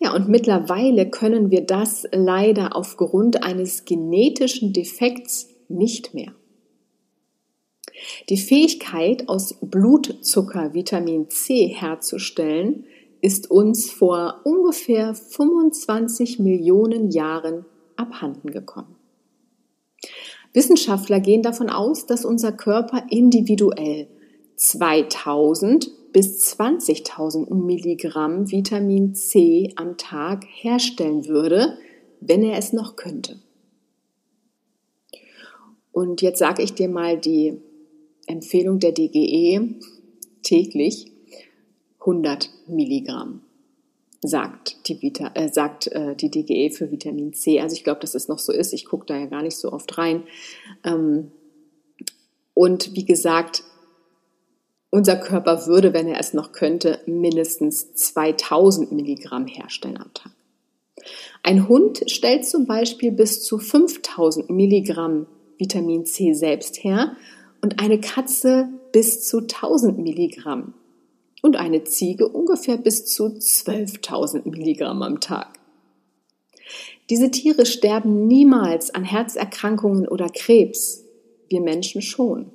Ja, 0.00 0.14
und 0.14 0.28
mittlerweile 0.28 1.10
können 1.10 1.50
wir 1.50 1.62
das 1.62 2.06
leider 2.12 2.76
aufgrund 2.76 3.42
eines 3.42 3.84
genetischen 3.84 4.72
Defekts 4.72 5.48
nicht 5.68 6.14
mehr. 6.14 6.32
Die 8.28 8.36
Fähigkeit, 8.36 9.28
aus 9.28 9.56
Blutzucker 9.60 10.72
Vitamin 10.72 11.30
C 11.30 11.66
herzustellen, 11.66 12.84
ist 13.20 13.50
uns 13.50 13.90
vor 13.90 14.40
ungefähr 14.44 15.14
25 15.14 16.38
Millionen 16.38 17.10
Jahren 17.10 17.64
abhanden 17.96 18.52
gekommen. 18.52 18.94
Wissenschaftler 20.52 21.18
gehen 21.18 21.42
davon 21.42 21.68
aus, 21.68 22.06
dass 22.06 22.24
unser 22.24 22.52
Körper 22.52 23.04
individuell 23.10 24.06
2000 24.54 25.90
bis 26.12 26.54
20.000 26.58 27.52
Milligramm 27.54 28.50
Vitamin 28.50 29.14
C 29.14 29.72
am 29.76 29.96
Tag 29.96 30.44
herstellen 30.46 31.26
würde, 31.26 31.78
wenn 32.20 32.42
er 32.42 32.58
es 32.58 32.72
noch 32.72 32.96
könnte. 32.96 33.40
Und 35.92 36.22
jetzt 36.22 36.38
sage 36.38 36.62
ich 36.62 36.74
dir 36.74 36.88
mal 36.88 37.18
die 37.18 37.60
Empfehlung 38.26 38.78
der 38.78 38.92
DGE 38.92 39.74
täglich 40.42 41.12
100 42.00 42.50
Milligramm 42.68 43.42
sagt 44.20 44.88
die, 44.88 45.00
Vita, 45.00 45.30
äh, 45.34 45.48
sagt, 45.48 45.86
äh, 45.88 46.16
die 46.16 46.30
DGE 46.30 46.70
für 46.70 46.90
Vitamin 46.90 47.32
C. 47.32 47.60
Also 47.60 47.74
ich 47.74 47.84
glaube, 47.84 48.00
dass 48.00 48.14
es 48.14 48.28
noch 48.28 48.38
so 48.38 48.52
ist. 48.52 48.72
Ich 48.72 48.84
gucke 48.84 49.06
da 49.06 49.16
ja 49.16 49.26
gar 49.26 49.42
nicht 49.42 49.56
so 49.56 49.72
oft 49.72 49.96
rein. 49.98 50.24
Ähm, 50.84 51.30
und 52.54 52.94
wie 52.94 53.04
gesagt, 53.04 53.62
unser 54.90 55.16
Körper 55.16 55.66
würde, 55.66 55.92
wenn 55.92 56.08
er 56.08 56.18
es 56.18 56.34
noch 56.34 56.52
könnte, 56.52 57.00
mindestens 57.06 57.94
2000 57.94 58.92
Milligramm 58.92 59.46
herstellen 59.46 59.98
am 59.98 60.12
Tag. 60.14 60.32
Ein 61.42 61.68
Hund 61.68 62.02
stellt 62.10 62.46
zum 62.46 62.66
Beispiel 62.66 63.12
bis 63.12 63.42
zu 63.42 63.58
5000 63.58 64.50
Milligramm 64.50 65.26
Vitamin 65.58 66.06
C 66.06 66.32
selbst 66.32 66.82
her 66.84 67.16
und 67.60 67.80
eine 67.80 68.00
Katze 68.00 68.68
bis 68.92 69.26
zu 69.26 69.38
1000 69.38 69.98
Milligramm 69.98 70.74
und 71.42 71.56
eine 71.56 71.84
Ziege 71.84 72.28
ungefähr 72.28 72.76
bis 72.76 73.06
zu 73.06 73.26
12.000 73.26 74.48
Milligramm 74.48 75.02
am 75.02 75.20
Tag. 75.20 75.58
Diese 77.10 77.30
Tiere 77.30 77.64
sterben 77.64 78.26
niemals 78.26 78.94
an 78.94 79.04
Herzerkrankungen 79.04 80.06
oder 80.08 80.28
Krebs, 80.28 81.04
wir 81.48 81.60
Menschen 81.60 82.02
schon. 82.02 82.50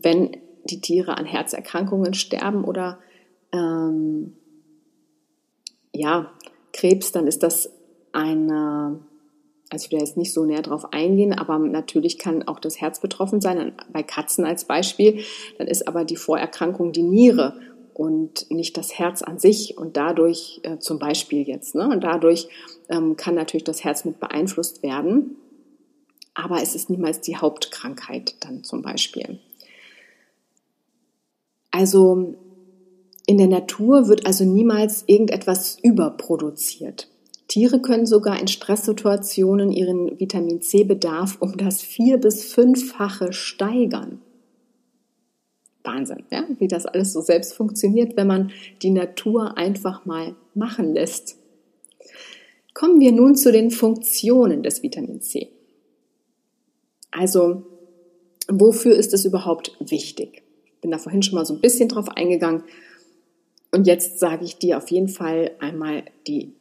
Wenn 0.00 0.36
die 0.64 0.80
Tiere 0.80 1.16
an 1.18 1.26
Herzerkrankungen 1.26 2.14
sterben 2.14 2.64
oder 2.64 2.98
ähm, 3.52 4.34
ja, 5.92 6.32
Krebs, 6.72 7.12
dann 7.12 7.26
ist 7.26 7.42
das 7.42 7.70
eine, 8.12 9.00
also 9.70 9.86
ich 9.86 9.92
will 9.92 9.98
jetzt 9.98 10.16
nicht 10.16 10.32
so 10.32 10.44
näher 10.44 10.62
drauf 10.62 10.92
eingehen, 10.92 11.32
aber 11.32 11.58
natürlich 11.58 12.18
kann 12.18 12.42
auch 12.44 12.60
das 12.60 12.80
Herz 12.80 13.00
betroffen 13.00 13.40
sein, 13.40 13.72
bei 13.92 14.02
Katzen 14.02 14.44
als 14.44 14.64
Beispiel, 14.64 15.22
dann 15.58 15.66
ist 15.66 15.86
aber 15.88 16.04
die 16.04 16.16
Vorerkrankung 16.16 16.92
die 16.92 17.02
Niere 17.02 17.60
und 17.94 18.50
nicht 18.50 18.76
das 18.76 18.98
Herz 18.98 19.22
an 19.22 19.38
sich 19.38 19.76
und 19.76 19.96
dadurch 19.96 20.60
äh, 20.62 20.78
zum 20.78 20.98
Beispiel 20.98 21.46
jetzt, 21.46 21.74
ne, 21.74 21.88
und 21.88 22.02
dadurch 22.02 22.48
ähm, 22.88 23.16
kann 23.16 23.34
natürlich 23.34 23.64
das 23.64 23.84
Herz 23.84 24.04
mit 24.04 24.18
beeinflusst 24.18 24.82
werden, 24.82 25.36
aber 26.34 26.62
es 26.62 26.74
ist 26.74 26.88
niemals 26.88 27.20
die 27.20 27.36
Hauptkrankheit 27.36 28.36
dann 28.40 28.64
zum 28.64 28.80
Beispiel. 28.80 29.38
Also 31.72 32.34
in 33.26 33.38
der 33.38 33.48
Natur 33.48 34.08
wird 34.08 34.26
also 34.26 34.44
niemals 34.44 35.04
irgendetwas 35.06 35.78
überproduziert. 35.82 37.08
Tiere 37.48 37.80
können 37.80 38.06
sogar 38.06 38.40
in 38.40 38.48
Stresssituationen 38.48 39.72
ihren 39.72 40.18
Vitamin 40.18 40.62
C-Bedarf 40.62 41.36
um 41.40 41.56
das 41.56 41.82
vier- 41.82 42.18
bis 42.18 42.44
fünffache 42.52 43.32
steigern. 43.32 44.20
Wahnsinn, 45.84 46.24
ja? 46.30 46.44
wie 46.58 46.68
das 46.68 46.86
alles 46.86 47.12
so 47.12 47.20
selbst 47.20 47.54
funktioniert, 47.54 48.16
wenn 48.16 48.26
man 48.26 48.52
die 48.82 48.90
Natur 48.90 49.58
einfach 49.58 50.04
mal 50.06 50.36
machen 50.54 50.94
lässt. 50.94 51.36
Kommen 52.74 53.00
wir 53.00 53.12
nun 53.12 53.34
zu 53.34 53.52
den 53.52 53.70
Funktionen 53.70 54.62
des 54.62 54.82
Vitamin 54.82 55.20
C. 55.20 55.48
Also, 57.10 57.64
wofür 58.48 58.96
ist 58.96 59.12
es 59.12 59.24
überhaupt 59.24 59.76
wichtig? 59.80 60.41
Bin 60.82 60.90
da 60.90 60.98
vorhin 60.98 61.22
schon 61.22 61.36
mal 61.36 61.46
so 61.46 61.54
ein 61.54 61.60
bisschen 61.60 61.88
drauf 61.88 62.08
eingegangen. 62.10 62.64
Und 63.70 63.86
jetzt 63.86 64.18
sage 64.18 64.44
ich 64.44 64.58
dir 64.58 64.76
auf 64.76 64.90
jeden 64.90 65.08
Fall 65.08 65.52
einmal 65.60 66.02
die 66.26 66.52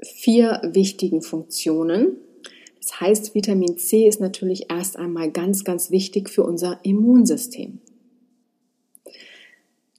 vier 0.00 0.60
wichtigen 0.62 1.22
Funktionen. 1.22 2.18
Das 2.80 3.00
heißt, 3.00 3.34
Vitamin 3.34 3.78
C 3.78 4.06
ist 4.06 4.20
natürlich 4.20 4.70
erst 4.70 4.96
einmal 4.96 5.32
ganz, 5.32 5.64
ganz 5.64 5.90
wichtig 5.90 6.30
für 6.30 6.44
unser 6.44 6.78
Immunsystem. 6.84 7.80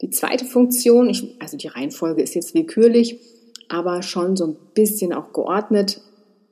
Die 0.01 0.11
zweite 0.11 0.45
Funktion, 0.45 1.09
ich, 1.09 1.35
also 1.41 1.57
die 1.57 1.67
Reihenfolge 1.67 2.21
ist 2.21 2.35
jetzt 2.35 2.53
willkürlich, 2.53 3.19
aber 3.67 4.03
schon 4.03 4.37
so 4.37 4.45
ein 4.45 4.55
bisschen 4.73 5.11
auch 5.11 5.33
geordnet, 5.33 6.01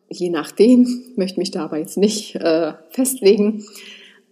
je 0.10 0.30
nachdem, 0.30 1.04
möchte 1.16 1.40
mich 1.40 1.52
da 1.52 1.64
aber 1.64 1.78
jetzt 1.78 1.98
nicht 1.98 2.36
äh, 2.36 2.74
festlegen. 2.90 3.64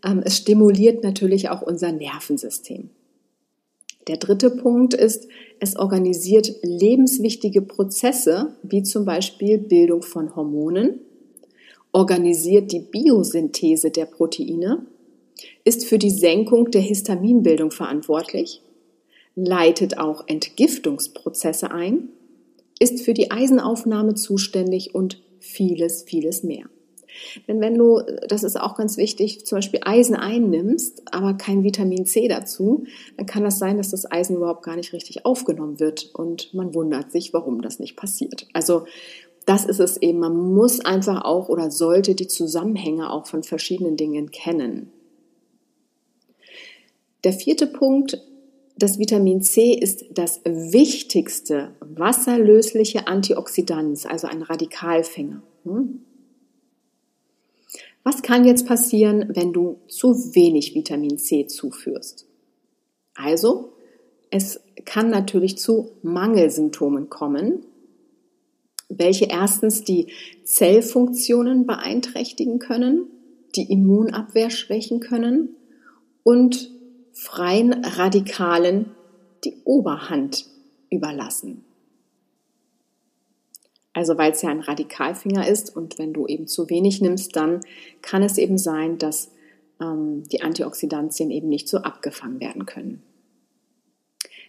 Ähm, 0.04 0.22
es 0.24 0.38
stimuliert 0.38 1.04
natürlich 1.04 1.50
auch 1.50 1.62
unser 1.62 1.92
Nervensystem. 1.92 2.90
Der 4.08 4.18
dritte 4.18 4.50
Punkt 4.50 4.94
ist, 4.94 5.28
es 5.60 5.78
organisiert 5.78 6.52
lebenswichtige 6.62 7.62
Prozesse, 7.62 8.54
wie 8.62 8.84
zum 8.84 9.06
Beispiel 9.06 9.58
Bildung 9.58 10.02
von 10.02 10.36
Hormonen, 10.36 11.00
organisiert 11.94 12.72
die 12.72 12.80
Biosynthese 12.80 13.92
der 13.92 14.06
Proteine, 14.06 14.86
ist 15.64 15.86
für 15.86 15.98
die 15.98 16.10
Senkung 16.10 16.72
der 16.72 16.82
Histaminbildung 16.82 17.72
verantwortlich, 17.72 18.62
leitet 19.36 19.98
auch 19.98 20.28
Entgiftungsprozesse 20.28 21.72
ein, 21.72 22.10
ist 22.80 23.02
für 23.02 23.14
die 23.14 23.32
Eisenaufnahme 23.32 24.16
zuständig 24.16 24.94
und 24.94 25.22
vieles, 25.40 26.04
vieles 26.04 26.44
mehr. 26.44 26.66
Denn 27.48 27.62
wenn 27.62 27.78
du, 27.78 28.02
das 28.28 28.44
ist 28.44 28.60
auch 28.60 28.76
ganz 28.76 28.98
wichtig, 28.98 29.46
zum 29.46 29.58
Beispiel 29.58 29.82
Eisen 29.84 30.16
einnimmst, 30.16 31.04
aber 31.12 31.34
kein 31.36 31.64
Vitamin 31.64 32.06
C 32.06 32.28
dazu, 32.28 32.86
dann 33.18 33.26
kann 33.26 33.44
das 33.44 33.60
sein, 33.60 33.78
dass 33.78 33.92
das 33.92 34.12
Eisen 34.12 34.38
überhaupt 34.38 34.64
gar 34.64 34.76
nicht 34.76 34.94
richtig 34.94 35.26
aufgenommen 35.26 35.80
wird 35.80 36.12
und 36.14 36.54
man 36.54 36.74
wundert 36.74 37.12
sich, 37.12 37.34
warum 37.34 37.62
das 37.62 37.80
nicht 37.80 37.96
passiert. 37.96 38.48
Also 38.54 38.86
das 39.46 39.66
ist 39.66 39.80
es 39.80 39.98
eben. 39.98 40.20
Man 40.20 40.36
muss 40.54 40.80
einfach 40.80 41.26
auch 41.26 41.50
oder 41.50 41.70
sollte 41.72 42.16
die 42.16 42.28
Zusammenhänge 42.28 43.12
auch 43.12 43.28
von 43.28 43.44
verschiedenen 43.44 43.98
Dingen 43.98 44.32
kennen. 44.32 44.92
Der 47.24 47.34
vierte 47.34 47.68
Punkt, 47.68 48.22
das 48.78 49.00
Vitamin 49.00 49.42
C 49.42 49.74
ist 49.74 50.06
das 50.12 50.42
wichtigste 50.46 51.76
wasserlösliche 51.80 53.08
Antioxidant, 53.08 54.06
also 54.10 54.28
ein 54.28 54.42
Radikalfänger. 54.42 55.42
Hm? 55.64 56.02
Was 58.04 58.22
kann 58.22 58.46
jetzt 58.46 58.68
passieren, 58.68 59.32
wenn 59.34 59.54
du 59.54 59.80
zu 59.88 60.14
wenig 60.36 60.76
Vitamin 60.76 61.18
C 61.18 61.48
zuführst? 61.48 62.28
Also, 63.16 63.74
es 64.30 64.60
kann 64.86 65.10
natürlich 65.10 65.58
zu 65.58 65.92
Mangelsymptomen 66.02 67.10
kommen, 67.10 67.66
welche 68.90 69.26
erstens 69.26 69.84
die 69.84 70.12
Zellfunktionen 70.44 71.66
beeinträchtigen 71.66 72.60
können 72.60 73.08
die 73.56 73.72
Immunabwehr 73.72 74.50
schwächen 74.50 75.00
können 75.00 75.56
und 76.24 76.72
freien 77.12 77.74
Radikalen 77.84 78.92
die 79.44 79.62
Oberhand 79.64 80.46
überlassen. 80.90 81.63
Also 83.94 84.18
weil 84.18 84.32
es 84.32 84.42
ja 84.42 84.50
ein 84.50 84.60
Radikalfinger 84.60 85.48
ist 85.48 85.76
und 85.76 86.00
wenn 86.00 86.14
du 86.14 86.28
eben 86.28 86.48
zu 86.48 86.70
wenig 86.70 87.02
nimmst, 87.02 87.36
dann 87.36 87.62
kann 88.02 88.24
es 88.24 88.38
eben 88.38 88.58
sein, 88.58 88.98
dass 88.98 89.32
ähm, 89.80 90.24
die 90.32 90.42
Antioxidantien 90.42 91.30
eben 91.30 91.48
nicht 91.48 91.68
so 91.68 91.78
abgefangen 91.78 92.40
werden 92.40 92.66
können. 92.66 93.04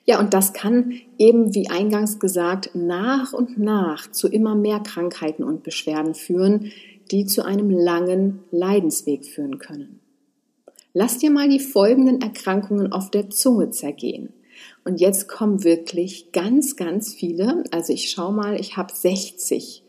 Ja, 0.07 0.21
und 0.21 0.35
das 0.35 0.53
kann 0.53 1.01
eben, 1.19 1.55
wie 1.55 1.69
eingangs 1.69 2.19
gesagt, 2.19 2.71
nach 2.75 3.33
und 3.33 3.59
nach 3.59 4.11
zu 4.11 4.29
immer 4.29 4.55
mehr 4.55 4.81
Krankheiten 4.81 5.43
und 5.43 5.63
Beschwerden 5.63 6.15
führen, 6.15 6.73
die 7.11 7.25
zu 7.25 7.45
einem 7.45 7.71
langen 7.71 8.41
Leidensweg 8.51 9.25
führen 9.25 9.59
können. 9.59 10.01
Lass 10.93 11.19
dir 11.19 11.31
mal 11.31 11.49
die 11.49 11.61
folgenden 11.61 12.21
Erkrankungen 12.21 12.93
auf 12.93 13.11
der 13.11 13.31
Zunge 13.31 13.71
zergehen. 13.71 14.33
Und 14.85 15.01
jetzt 15.01 15.29
kommen 15.29 15.65
wirklich 15.65 16.33
ganz, 16.33 16.77
ganz 16.77 17.15
viele. 17.15 17.65
Also 17.71 17.93
ich 17.93 18.11
schau 18.11 18.33
mal, 18.33 18.59
ich 18.61 18.77
habe 18.77 18.93
60. 18.95 19.83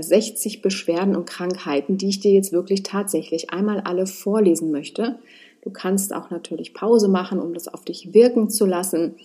60 0.00 0.56
äh, 0.56 0.60
Beschwerden 0.60 1.16
und 1.16 1.26
Krankheiten, 1.28 1.98
die 1.98 2.08
ich 2.08 2.20
dir 2.20 2.32
jetzt 2.32 2.52
wirklich 2.52 2.84
tatsächlich 2.84 3.50
einmal 3.50 3.80
alle 3.80 4.06
vorlesen 4.06 4.70
möchte. 4.70 5.18
Du 5.62 5.70
kannst 5.70 6.14
auch 6.14 6.30
natürlich 6.30 6.72
Pause 6.72 7.08
machen, 7.08 7.40
um 7.40 7.52
das 7.52 7.66
auf 7.66 7.84
dich 7.84 8.14
wirken 8.14 8.48
zu 8.48 8.64
lassen. 8.64 9.16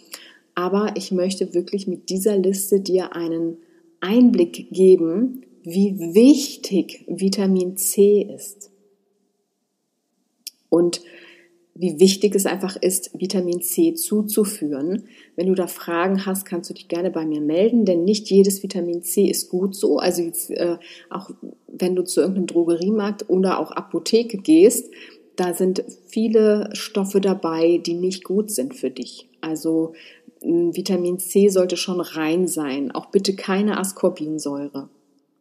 Aber 0.56 0.94
ich 0.96 1.12
möchte 1.12 1.54
wirklich 1.54 1.86
mit 1.86 2.10
dieser 2.10 2.38
Liste 2.38 2.80
dir 2.80 3.16
einen 3.16 3.58
Einblick 4.00 4.72
geben, 4.72 5.44
wie 5.64 6.00
wichtig 6.16 7.04
Vitamin 7.08 7.78
C 7.78 8.22
ist. 8.22 8.72
Und 10.70 11.02
wie 11.80 12.00
wichtig 12.00 12.36
es 12.36 12.46
einfach 12.46 12.76
ist, 12.76 13.12
Vitamin 13.20 13.62
C 13.62 13.94
zuzuführen. 13.94 15.04
Wenn 15.36 15.48
du 15.48 15.56
da 15.56 15.68
Fragen 15.68 16.26
hast, 16.26 16.46
kannst 16.46 16.70
du 16.70 16.74
dich 16.74 16.88
gerne 16.88 17.12
bei 17.12 17.26
mir 17.26 17.42
melden, 17.42 17.86
denn 17.86 18.04
nicht 18.04 18.30
jedes 18.30 18.64
Vitamin 18.64 19.04
C 19.04 19.26
ist 19.26 19.50
gut 19.50 19.76
so. 19.76 20.00
Also 20.00 20.22
jetzt, 20.22 20.50
äh, 20.52 20.78
auch 21.10 21.30
wenn 21.68 21.96
du 21.96 22.04
zu 22.04 22.22
irgendeinem 22.22 22.48
Drogeriemarkt 22.48 23.30
oder 23.30 23.60
auch 23.60 23.72
Apotheke 23.72 24.38
gehst, 24.38 24.90
da 25.36 25.54
sind 25.54 25.84
viele 26.08 26.70
Stoffe 26.74 27.22
dabei, 27.22 27.78
die 27.78 27.94
nicht 27.94 28.24
gut 28.24 28.50
sind 28.50 28.76
für 28.76 28.90
dich. 28.90 29.28
Also 29.40 29.94
Vitamin 30.42 31.20
C 31.20 31.50
sollte 31.50 31.78
schon 31.78 32.02
rein 32.02 32.48
sein. 32.48 32.92
Auch 32.92 33.08
bitte 33.08 33.36
keine 33.36 33.78
Ascorbinsäure. 33.78 34.90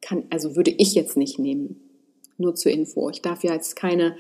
Kann, 0.03 0.25
also 0.31 0.55
würde 0.55 0.71
ich 0.71 0.95
jetzt 0.95 1.17
nicht 1.17 1.39
nehmen. 1.39 1.81
Nur 2.39 2.55
zur 2.55 2.73
Info. 2.73 3.09
Ich 3.09 3.23
darf 3.23 3.43
ja 3.43 3.55
jetzt 3.55 3.77
keine 3.77 4.17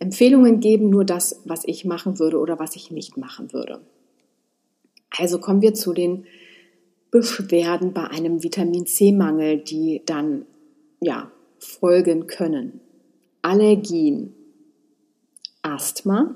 Empfehlungen 0.00 0.60
geben, 0.60 0.90
nur 0.90 1.04
das, 1.04 1.42
was 1.44 1.64
ich 1.64 1.84
machen 1.84 2.18
würde 2.18 2.38
oder 2.38 2.58
was 2.58 2.74
ich 2.74 2.90
nicht 2.90 3.16
machen 3.16 3.52
würde. 3.52 3.80
Also 5.10 5.38
kommen 5.38 5.60
wir 5.60 5.74
zu 5.74 5.92
den 5.92 6.24
Beschwerden 7.10 7.92
bei 7.92 8.04
einem 8.08 8.42
Vitamin 8.42 8.86
C-Mangel, 8.86 9.58
die 9.58 10.02
dann 10.06 10.46
ja 11.00 11.30
folgen 11.58 12.26
können. 12.26 12.80
Allergien, 13.42 14.34
Asthma, 15.62 16.34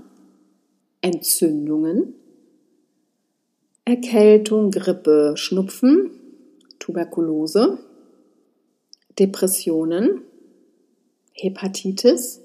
Entzündungen, 1.00 2.14
Erkältung, 3.86 4.70
Grippe, 4.70 5.34
Schnupfen, 5.36 6.10
Tuberkulose, 6.78 7.78
Depressionen, 9.18 10.22
Hepatitis, 11.32 12.40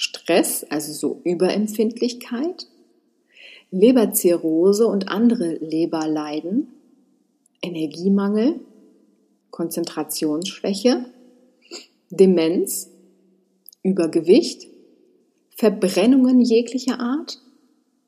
Stress, 0.00 0.64
also 0.64 0.94
so 0.94 1.20
Überempfindlichkeit, 1.24 2.66
Leberzirrhose 3.70 4.86
und 4.86 5.10
andere 5.10 5.56
Leberleiden, 5.56 6.68
Energiemangel, 7.60 8.60
Konzentrationsschwäche, 9.50 11.04
Demenz, 12.08 12.90
Übergewicht, 13.82 14.68
Verbrennungen 15.50 16.40
jeglicher 16.40 16.98
Art, 16.98 17.38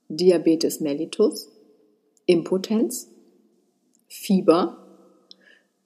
Diabetes 0.08 0.80
mellitus, 0.80 1.50
Impotenz, 2.24 3.10
Fieber, 4.08 4.78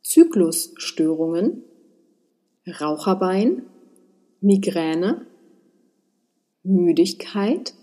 Zyklusstörungen, 0.02 1.64
Raucherbein, 2.80 3.66
Migräne, 4.40 5.26
Müdigkeit, 6.66 7.74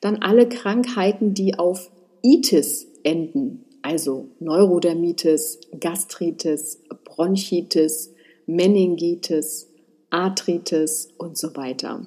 dann 0.00 0.16
alle 0.16 0.48
Krankheiten, 0.48 1.34
die 1.34 1.58
auf 1.58 1.90
Itis 2.22 2.86
enden, 3.04 3.64
also 3.82 4.28
Neurodermitis, 4.40 5.60
Gastritis, 5.78 6.80
Bronchitis, 7.04 8.12
Meningitis, 8.46 9.68
Arthritis 10.10 11.08
und 11.18 11.36
so 11.36 11.54
weiter. 11.56 12.06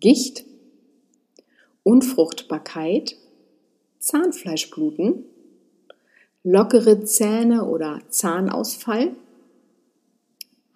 Gicht, 0.00 0.44
Unfruchtbarkeit, 1.82 3.16
Zahnfleischbluten, 3.98 5.24
lockere 6.42 7.04
Zähne 7.04 7.64
oder 7.64 8.00
Zahnausfall, 8.08 9.14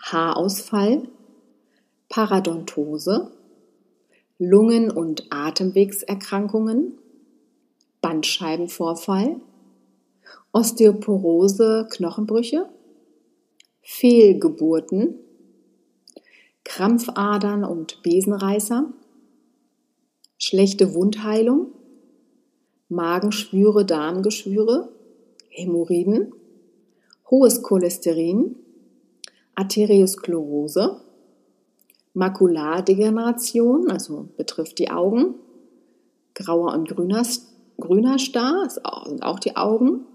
Haarausfall, 0.00 1.08
Paradontose, 2.08 3.30
Lungen- 4.38 4.90
und 4.90 5.26
Atemwegserkrankungen, 5.30 6.98
Bandscheibenvorfall, 8.00 9.40
Osteoporose, 10.52 11.88
Knochenbrüche, 11.90 12.68
Fehlgeburten, 13.82 15.18
Krampfadern 16.64 17.64
und 17.64 18.02
Besenreißer, 18.02 18.92
schlechte 20.38 20.94
Wundheilung, 20.94 21.68
Magenschwüre, 22.88 23.84
Darmgeschwüre, 23.84 24.92
Hämorrhoiden, 25.48 26.32
hohes 27.30 27.62
Cholesterin, 27.62 28.56
Arteriosklerose, 29.54 31.00
Makulardegeneration, 32.14 33.90
also 33.90 34.28
betrifft 34.36 34.78
die 34.78 34.90
Augen, 34.90 35.34
grauer 36.34 36.72
und 36.72 36.88
grüner, 36.88 37.24
grüner 37.78 38.18
Star, 38.18 38.68
sind 38.70 39.22
auch 39.22 39.40
die 39.40 39.56
Augen, 39.56 40.06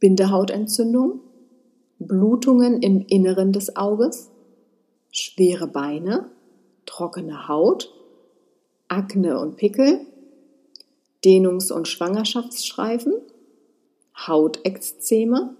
Bindehautentzündung, 0.00 1.20
Blutungen 1.98 2.82
im 2.82 3.04
Inneren 3.06 3.52
des 3.52 3.76
Auges, 3.76 4.30
schwere 5.10 5.66
Beine, 5.66 6.30
trockene 6.86 7.48
Haut, 7.48 7.92
Akne 8.88 9.38
und 9.38 9.56
Pickel, 9.56 10.00
Dehnungs- 11.24 11.72
und 11.72 11.88
Schwangerschaftsstreifen, 11.88 13.14
Hautekzeme, 14.16 15.56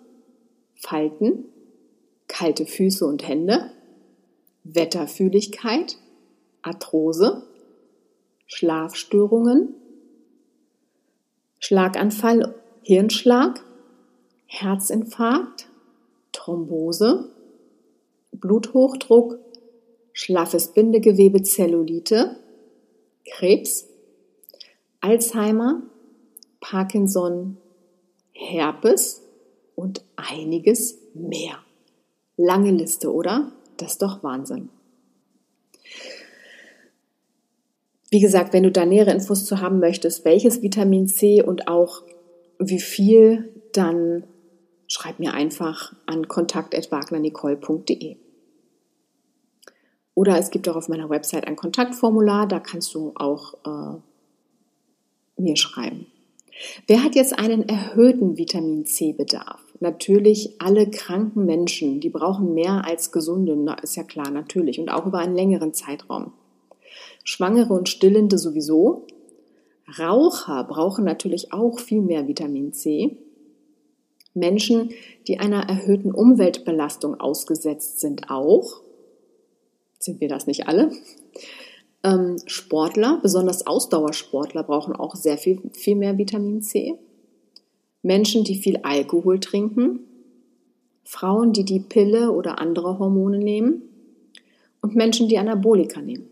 Falten, 0.75 1.44
kalte 2.29 2.66
Füße 2.66 3.07
und 3.07 3.27
Hände, 3.27 3.70
Wetterfühligkeit, 4.74 5.96
Arthrose, 6.62 7.46
Schlafstörungen, 8.46 9.74
Schlaganfall, 11.59 12.55
Hirnschlag, 12.83 13.64
Herzinfarkt, 14.46 15.68
Thrombose, 16.33 17.31
Bluthochdruck, 18.33 19.38
schlaffes 20.12 20.72
Bindegewebe, 20.72 21.42
Zellulite, 21.42 22.37
Krebs, 23.24 23.88
Alzheimer, 25.00 25.83
Parkinson, 26.61 27.59
Herpes 28.33 29.22
und 29.74 30.02
einiges 30.16 30.98
mehr. 31.14 31.59
Lange 32.37 32.70
Liste, 32.70 33.12
oder? 33.12 33.52
Das 33.77 33.93
ist 33.93 34.03
doch 34.03 34.23
Wahnsinn. 34.23 34.69
Wie 38.11 38.21
gesagt, 38.21 38.53
wenn 38.53 38.62
du 38.62 38.71
da 38.71 38.87
nähere 38.87 39.11
Infos 39.11 39.45
zu 39.45 39.61
haben 39.61 39.81
möchtest, 39.81 40.25
welches 40.25 40.62
Vitamin 40.62 41.09
C 41.09 41.43
und 41.43 41.69
auch 41.69 42.03
wie 42.59 42.81
viel, 42.81 43.53
dann 43.73 44.25
schreib 44.89 45.19
mir 45.19 45.35
einfach 45.35 45.95
an 46.07 46.29
kontakt.wagnernicole.de. 46.29 48.17
Oder 50.15 50.39
es 50.39 50.51
gibt 50.51 50.69
auch 50.69 50.77
auf 50.77 50.89
meiner 50.89 51.11
Website 51.11 51.47
ein 51.47 51.57
Kontaktformular, 51.57 52.47
da 52.47 52.59
kannst 52.59 52.95
du 52.95 53.12
auch 53.17 53.55
äh, 53.67 55.43
mir 55.43 55.57
schreiben. 55.57 56.07
Wer 56.87 57.03
hat 57.05 57.14
jetzt 57.14 57.38
einen 57.38 57.69
erhöhten 57.69 58.38
Vitamin 58.38 58.87
C-Bedarf? 58.87 59.61
Natürlich 59.81 60.61
alle 60.61 60.88
kranken 60.90 61.45
Menschen, 61.45 62.01
die 62.01 62.09
brauchen 62.09 62.55
mehr 62.55 62.85
als 62.87 63.12
gesunde, 63.12 63.77
ist 63.83 63.97
ja 63.97 64.05
klar, 64.05 64.31
natürlich, 64.31 64.81
und 64.81 64.88
auch 64.88 65.07
über 65.07 65.19
einen 65.19 65.37
längeren 65.37 65.75
Zeitraum. 65.75 66.33
Schwangere 67.25 67.75
und 67.75 67.88
Stillende 67.88 68.38
sowieso. 68.38 69.07
Raucher 69.99 70.64
brauchen 70.64 71.05
natürlich 71.05 71.53
auch 71.53 71.79
viel 71.79 72.01
mehr 72.01 72.27
Vitamin 72.27 72.73
C. 72.73 73.19
Menschen, 74.35 74.90
die 75.27 75.38
einer 75.38 75.69
erhöhten 75.69 76.12
Umweltbelastung 76.12 77.19
ausgesetzt 77.19 78.01
sind, 78.01 78.31
auch. 78.31 78.81
Sind 79.99 80.21
wir 80.21 80.29
das 80.29 80.47
nicht 80.47 80.69
alle? 80.69 80.90
Ähm, 82.07 82.37
Sportler, 82.47 83.19
besonders 83.21 83.66
Ausdauersportler, 83.66 84.62
brauchen 84.62 84.95
auch 84.95 85.16
sehr 85.16 85.38
viel, 85.38 85.61
viel 85.73 85.97
mehr 85.97 86.16
Vitamin 86.16 86.62
C. 86.62 86.95
Menschen, 88.03 88.45
die 88.45 88.55
viel 88.55 88.79
Alkohol 88.85 89.40
trinken. 89.40 90.01
Frauen, 91.03 91.53
die 91.53 91.64
die 91.64 91.81
Pille 91.81 92.31
oder 92.31 92.61
andere 92.61 93.01
Hormone 93.01 93.38
nehmen. 93.38 93.83
Und 94.81 94.95
Menschen, 94.95 95.29
die 95.29 95.37
Anabolika 95.37 96.01
nehmen. 96.01 96.29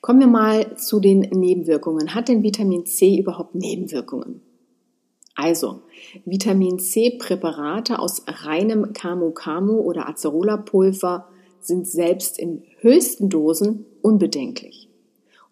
Kommen 0.00 0.18
wir 0.18 0.26
mal 0.26 0.76
zu 0.76 0.98
den 0.98 1.20
Nebenwirkungen. 1.20 2.14
Hat 2.14 2.28
denn 2.28 2.42
Vitamin 2.42 2.86
C 2.86 3.18
überhaupt 3.18 3.54
Nebenwirkungen? 3.54 4.40
Also, 5.36 5.82
Vitamin 6.24 6.80
C-Präparate 6.80 8.00
aus 8.00 8.24
reinem 8.26 8.92
Camu-Camu 8.92 9.78
oder 9.78 10.08
Acerola-Pulver 10.08 11.28
sind 11.60 11.88
selbst 11.88 12.38
in 12.38 12.62
höchsten 12.80 13.28
Dosen 13.28 13.86
unbedenklich. 14.02 14.88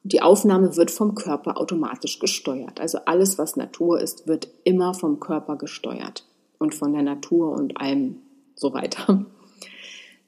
Und 0.05 0.13
die 0.13 0.23
Aufnahme 0.23 0.77
wird 0.77 0.91
vom 0.91 1.15
Körper 1.15 1.59
automatisch 1.61 2.19
gesteuert. 2.19 2.81
Also 2.81 2.99
alles, 3.05 3.39
was 3.39 3.57
Natur 3.57 4.01
ist, 4.01 4.27
wird 4.27 4.49
immer 4.65 4.95
vom 4.95 5.21
Körper 5.21 5.57
gesteuert 5.57 6.25
und 6.59 6.75
von 6.75 6.93
der 6.93 7.03
Natur 7.03 7.53
und 7.53 7.81
allem 7.81 8.17
so 8.55 8.73
weiter. 8.73 9.27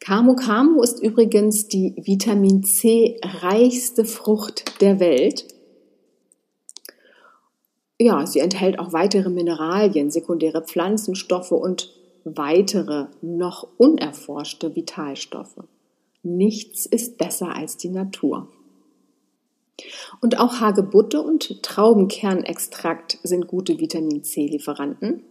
Camu 0.00 0.34
Camu 0.34 0.82
ist 0.82 1.02
übrigens 1.02 1.68
die 1.68 1.94
Vitamin 1.96 2.64
C 2.64 3.20
reichste 3.22 4.04
Frucht 4.04 4.80
der 4.80 4.98
Welt. 4.98 5.46
Ja, 7.98 8.26
sie 8.26 8.38
enthält 8.40 8.78
auch 8.78 8.94
weitere 8.94 9.28
Mineralien, 9.28 10.10
sekundäre 10.10 10.62
Pflanzenstoffe 10.62 11.52
und 11.52 11.92
weitere 12.24 13.06
noch 13.22 13.68
unerforschte 13.76 14.74
Vitalstoffe. 14.76 15.64
Nichts 16.22 16.86
ist 16.86 17.18
besser 17.18 17.54
als 17.54 17.76
die 17.76 17.88
Natur. 17.88 18.48
Und 20.20 20.38
auch 20.38 20.60
Hagebutte 20.60 21.22
und 21.22 21.62
Traubenkernextrakt 21.62 23.18
sind 23.22 23.46
gute 23.46 23.80
Vitamin 23.80 24.22
C-Lieferanten. 24.22 25.22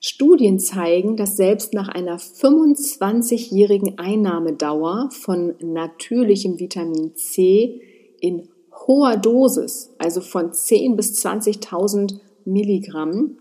Studien 0.00 0.58
zeigen, 0.58 1.16
dass 1.16 1.36
selbst 1.36 1.74
nach 1.74 1.88
einer 1.88 2.18
25-jährigen 2.18 3.98
Einnahmedauer 3.98 5.10
von 5.12 5.54
natürlichem 5.60 6.58
Vitamin 6.58 7.14
C 7.14 7.80
in 8.20 8.48
hoher 8.86 9.16
Dosis, 9.16 9.94
also 9.98 10.20
von 10.20 10.52
10 10.52 10.96
bis 10.96 11.24
20.000 11.24 12.18
Milligramm, 12.44 13.38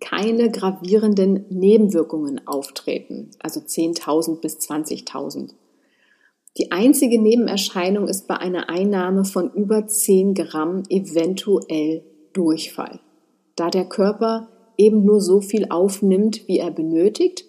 keine 0.00 0.50
gravierenden 0.50 1.46
Nebenwirkungen 1.48 2.46
auftreten, 2.46 3.30
also 3.40 3.60
10.000 3.60 4.40
bis 4.40 4.58
20.000. 4.58 5.50
Die 6.56 6.72
einzige 6.72 7.20
Nebenerscheinung 7.20 8.08
ist 8.08 8.26
bei 8.26 8.36
einer 8.36 8.68
Einnahme 8.68 9.24
von 9.24 9.50
über 9.52 9.86
10 9.86 10.34
Gramm 10.34 10.82
eventuell 10.88 12.04
Durchfall, 12.32 13.00
da 13.56 13.70
der 13.70 13.84
Körper 13.84 14.48
eben 14.76 15.04
nur 15.04 15.20
so 15.20 15.40
viel 15.40 15.66
aufnimmt, 15.70 16.46
wie 16.48 16.58
er 16.58 16.70
benötigt 16.70 17.44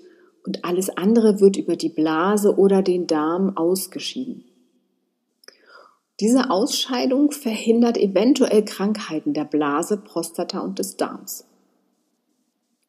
und 0.46 0.66
alles 0.66 0.90
andere 0.90 1.40
wird 1.40 1.58
über 1.58 1.76
die 1.76 1.90
Blase 1.90 2.58
oder 2.58 2.82
den 2.82 3.08
Darm 3.08 3.56
ausgeschieden. 3.56 4.46
Diese 6.20 6.50
Ausscheidung 6.50 7.32
verhindert 7.32 7.98
eventuell 7.98 8.66
Krankheiten 8.66 9.34
der 9.34 9.46
Blase, 9.46 9.98
Prostata 9.98 10.60
und 10.60 10.78
des 10.78 10.98
Darms. 10.98 11.49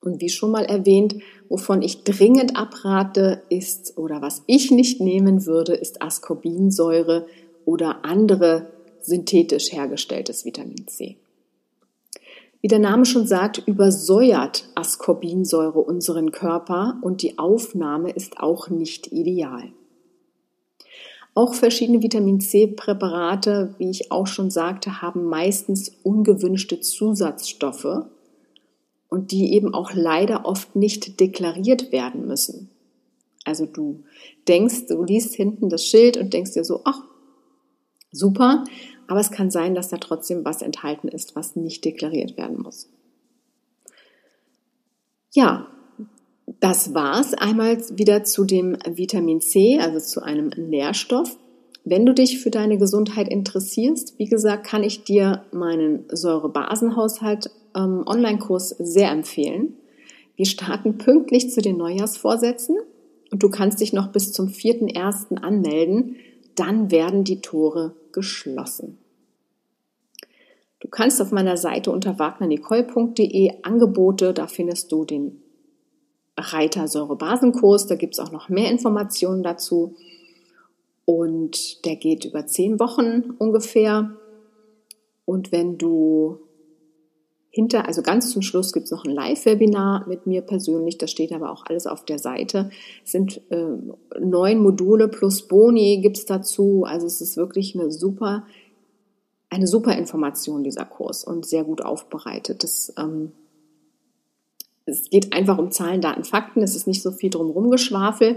Und 0.01 0.21
wie 0.21 0.31
schon 0.31 0.51
mal 0.51 0.65
erwähnt, 0.65 1.17
wovon 1.49 1.83
ich 1.83 2.05
dringend 2.05 2.57
abrate, 2.57 3.43
ist 3.51 3.99
oder 3.99 4.23
was 4.23 4.43
ich 4.47 4.71
nicht 4.71 5.01
nehmen 5.01 5.47
würde, 5.47 5.75
ist 5.75 6.01
Ascorbinsäure 6.01 7.27
oder 7.67 8.05
andere 8.05 8.71
synthetisch 9.03 9.73
hergestelltes 9.73 10.45
Vitamin 10.45 10.87
C. 10.87 11.17
Wie 12.63 12.69
der 12.69 12.79
Name 12.79 13.07
schon 13.07 13.27
sagt, 13.27 13.63
übersäuert 13.67 14.69
Ascorbinsäure 14.75 15.81
unseren 15.81 16.31
Körper 16.31 16.99
und 17.01 17.23
die 17.23 17.39
Aufnahme 17.39 18.11
ist 18.11 18.39
auch 18.39 18.69
nicht 18.69 19.13
ideal. 19.13 19.73
Auch 21.35 21.55
verschiedene 21.55 22.03
Vitamin 22.03 22.41
C-Präparate, 22.41 23.75
wie 23.79 23.89
ich 23.89 24.13
auch 24.13 24.27
schon 24.27 24.51
sagte, 24.51 25.01
haben 25.01 25.25
meistens 25.25 25.93
ungewünschte 26.03 26.81
Zusatzstoffe 26.81 28.05
und 29.11 29.33
die 29.33 29.53
eben 29.53 29.75
auch 29.75 29.93
leider 29.93 30.47
oft 30.47 30.75
nicht 30.77 31.21
deklariert 31.21 31.93
werden 31.93 32.27
müssen. 32.27 32.71
Also 33.45 33.67
du 33.67 34.05
denkst, 34.49 34.87
du 34.89 35.03
liest 35.03 35.35
hinten 35.35 35.69
das 35.69 35.85
Schild 35.85 36.17
und 36.17 36.33
denkst 36.33 36.53
dir 36.53 36.65
so, 36.65 36.83
ach, 36.85 37.03
super, 38.13 38.65
aber 39.09 39.21
es 39.21 39.31
kann 39.31 39.51
sein, 39.51 39.75
dass 39.75 39.89
da 39.89 39.99
trotzdem 39.99 40.45
was 40.45 40.63
enthalten 40.63 41.09
ist, 41.09 41.35
was 41.35 41.57
nicht 41.57 41.85
deklariert 41.85 42.37
werden 42.37 42.63
muss. 42.63 42.89
Ja, 45.33 45.67
das 46.61 46.95
war's 46.95 47.35
einmal 47.35 47.79
wieder 47.97 48.25
zu 48.25 48.45
dem 48.45 48.77
Vitamin 48.85 49.41
C, 49.41 49.79
also 49.79 49.99
zu 49.99 50.23
einem 50.23 50.49
Nährstoff. 50.57 51.37
Wenn 51.91 52.07
du 52.07 52.15
dich 52.15 52.39
für 52.39 52.53
deine 52.53 52.79
Gesundheit 52.79 53.27
interessierst, 53.27 54.17
wie 54.17 54.27
gesagt, 54.27 54.65
kann 54.65 54.85
ich 54.85 55.03
dir 55.03 55.43
meinen 55.51 56.05
Säurebasenhaushalt 56.09 57.51
ähm, 57.75 58.05
sehr 58.79 59.11
empfehlen. 59.11 59.75
Wir 60.37 60.47
starten 60.47 60.99
pünktlich 60.99 61.51
zu 61.51 61.61
den 61.61 61.79
Neujahrsvorsätzen 61.79 62.77
und 63.33 63.43
du 63.43 63.51
kannst 63.51 63.81
dich 63.81 63.93
noch 63.93 64.13
bis 64.13 64.33
zum 64.33 64.47
4.1. 64.47 65.39
anmelden. 65.39 66.15
Dann 66.55 66.93
werden 66.93 67.25
die 67.25 67.41
Tore 67.41 67.97
geschlossen. 68.13 68.99
Du 70.79 70.87
kannst 70.87 71.21
auf 71.21 71.33
meiner 71.33 71.57
Seite 71.57 71.91
unter 71.91 72.21
wagnernicole.de 72.21 73.65
Angebote, 73.65 74.33
da 74.33 74.47
findest 74.47 74.93
du 74.93 75.05
den 75.05 75.43
Reiter 76.39 76.87
Säurebasenkurs, 76.87 77.89
da 77.89 77.97
gibt 77.97 78.15
es 78.15 78.21
auch 78.21 78.31
noch 78.31 78.49
mehr 78.49 78.71
Informationen 78.71 79.43
dazu. 79.43 79.97
Und 81.11 81.85
der 81.87 81.97
geht 81.97 82.25
über 82.25 82.47
zehn 82.47 82.79
Wochen 82.79 83.35
ungefähr. 83.37 84.13
Und 85.25 85.51
wenn 85.51 85.77
du 85.77 86.39
hinter, 87.51 87.89
also 87.89 88.03
ganz 88.03 88.31
zum 88.31 88.43
Schluss 88.43 88.73
gibt 88.73 88.85
es 88.85 88.93
noch 88.93 89.05
ein 89.05 89.11
Live-Webinar 89.11 90.07
mit 90.07 90.29
mir 90.29 90.41
persönlich, 90.43 90.99
das 90.99 91.11
steht 91.11 91.33
aber 91.33 91.51
auch 91.51 91.67
alles 91.67 91.89
auf 91.89 92.05
der 92.05 92.21
Seite. 92.21 92.71
Es 93.05 93.11
sind 93.11 93.43
äh, 93.51 93.77
neun 94.21 94.63
Module 94.63 95.09
plus 95.09 95.49
Boni 95.49 95.99
gibt 96.01 96.17
es 96.17 96.27
dazu. 96.27 96.85
Also 96.87 97.09
es 97.09 97.21
ist 97.21 97.37
wirklich 97.37 97.75
eine 97.75 97.91
super, 97.91 98.47
eine 99.49 99.67
super 99.67 99.99
Information, 99.99 100.63
dieser 100.63 100.85
Kurs 100.85 101.25
und 101.25 101.45
sehr 101.45 101.65
gut 101.65 101.83
aufbereitet. 101.83 102.63
Das, 102.63 102.95
ähm, 102.97 103.33
es 104.87 105.11
geht 105.11 105.33
einfach 105.33 105.59
um 105.59 105.73
Zahlen, 105.73 106.03
Daten, 106.03 106.23
Fakten. 106.23 106.63
Es 106.63 106.77
ist 106.77 106.87
nicht 106.87 107.03
so 107.03 107.11
viel 107.11 107.31
drumherum 107.31 107.69
geschwafel, 107.69 108.37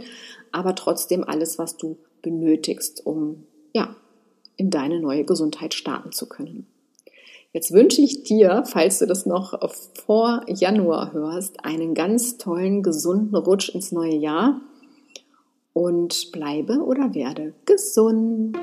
aber 0.52 0.74
trotzdem 0.74 1.24
alles, 1.24 1.60
was 1.60 1.78
du 1.78 2.00
benötigst, 2.24 3.06
um 3.06 3.44
ja, 3.74 3.96
in 4.58 4.72
deine 4.72 5.00
neue 5.00 5.24
Gesundheit 5.26 5.76
starten 5.76 6.12
zu 6.12 6.28
können. 6.28 6.66
Jetzt 7.52 7.72
wünsche 7.72 8.02
ich 8.02 8.24
dir, 8.24 8.64
falls 8.66 8.98
du 8.98 9.06
das 9.06 9.28
noch 9.28 9.60
vor 9.94 10.44
Januar 10.48 11.14
hörst, 11.14 11.64
einen 11.64 11.94
ganz 11.94 12.40
tollen, 12.40 12.82
gesunden 12.82 13.36
Rutsch 13.36 13.70
ins 13.70 13.92
neue 13.92 14.16
Jahr 14.16 14.60
und 15.74 16.32
bleibe 16.32 16.80
oder 16.80 17.14
werde 17.14 17.54
gesund. 17.66 18.58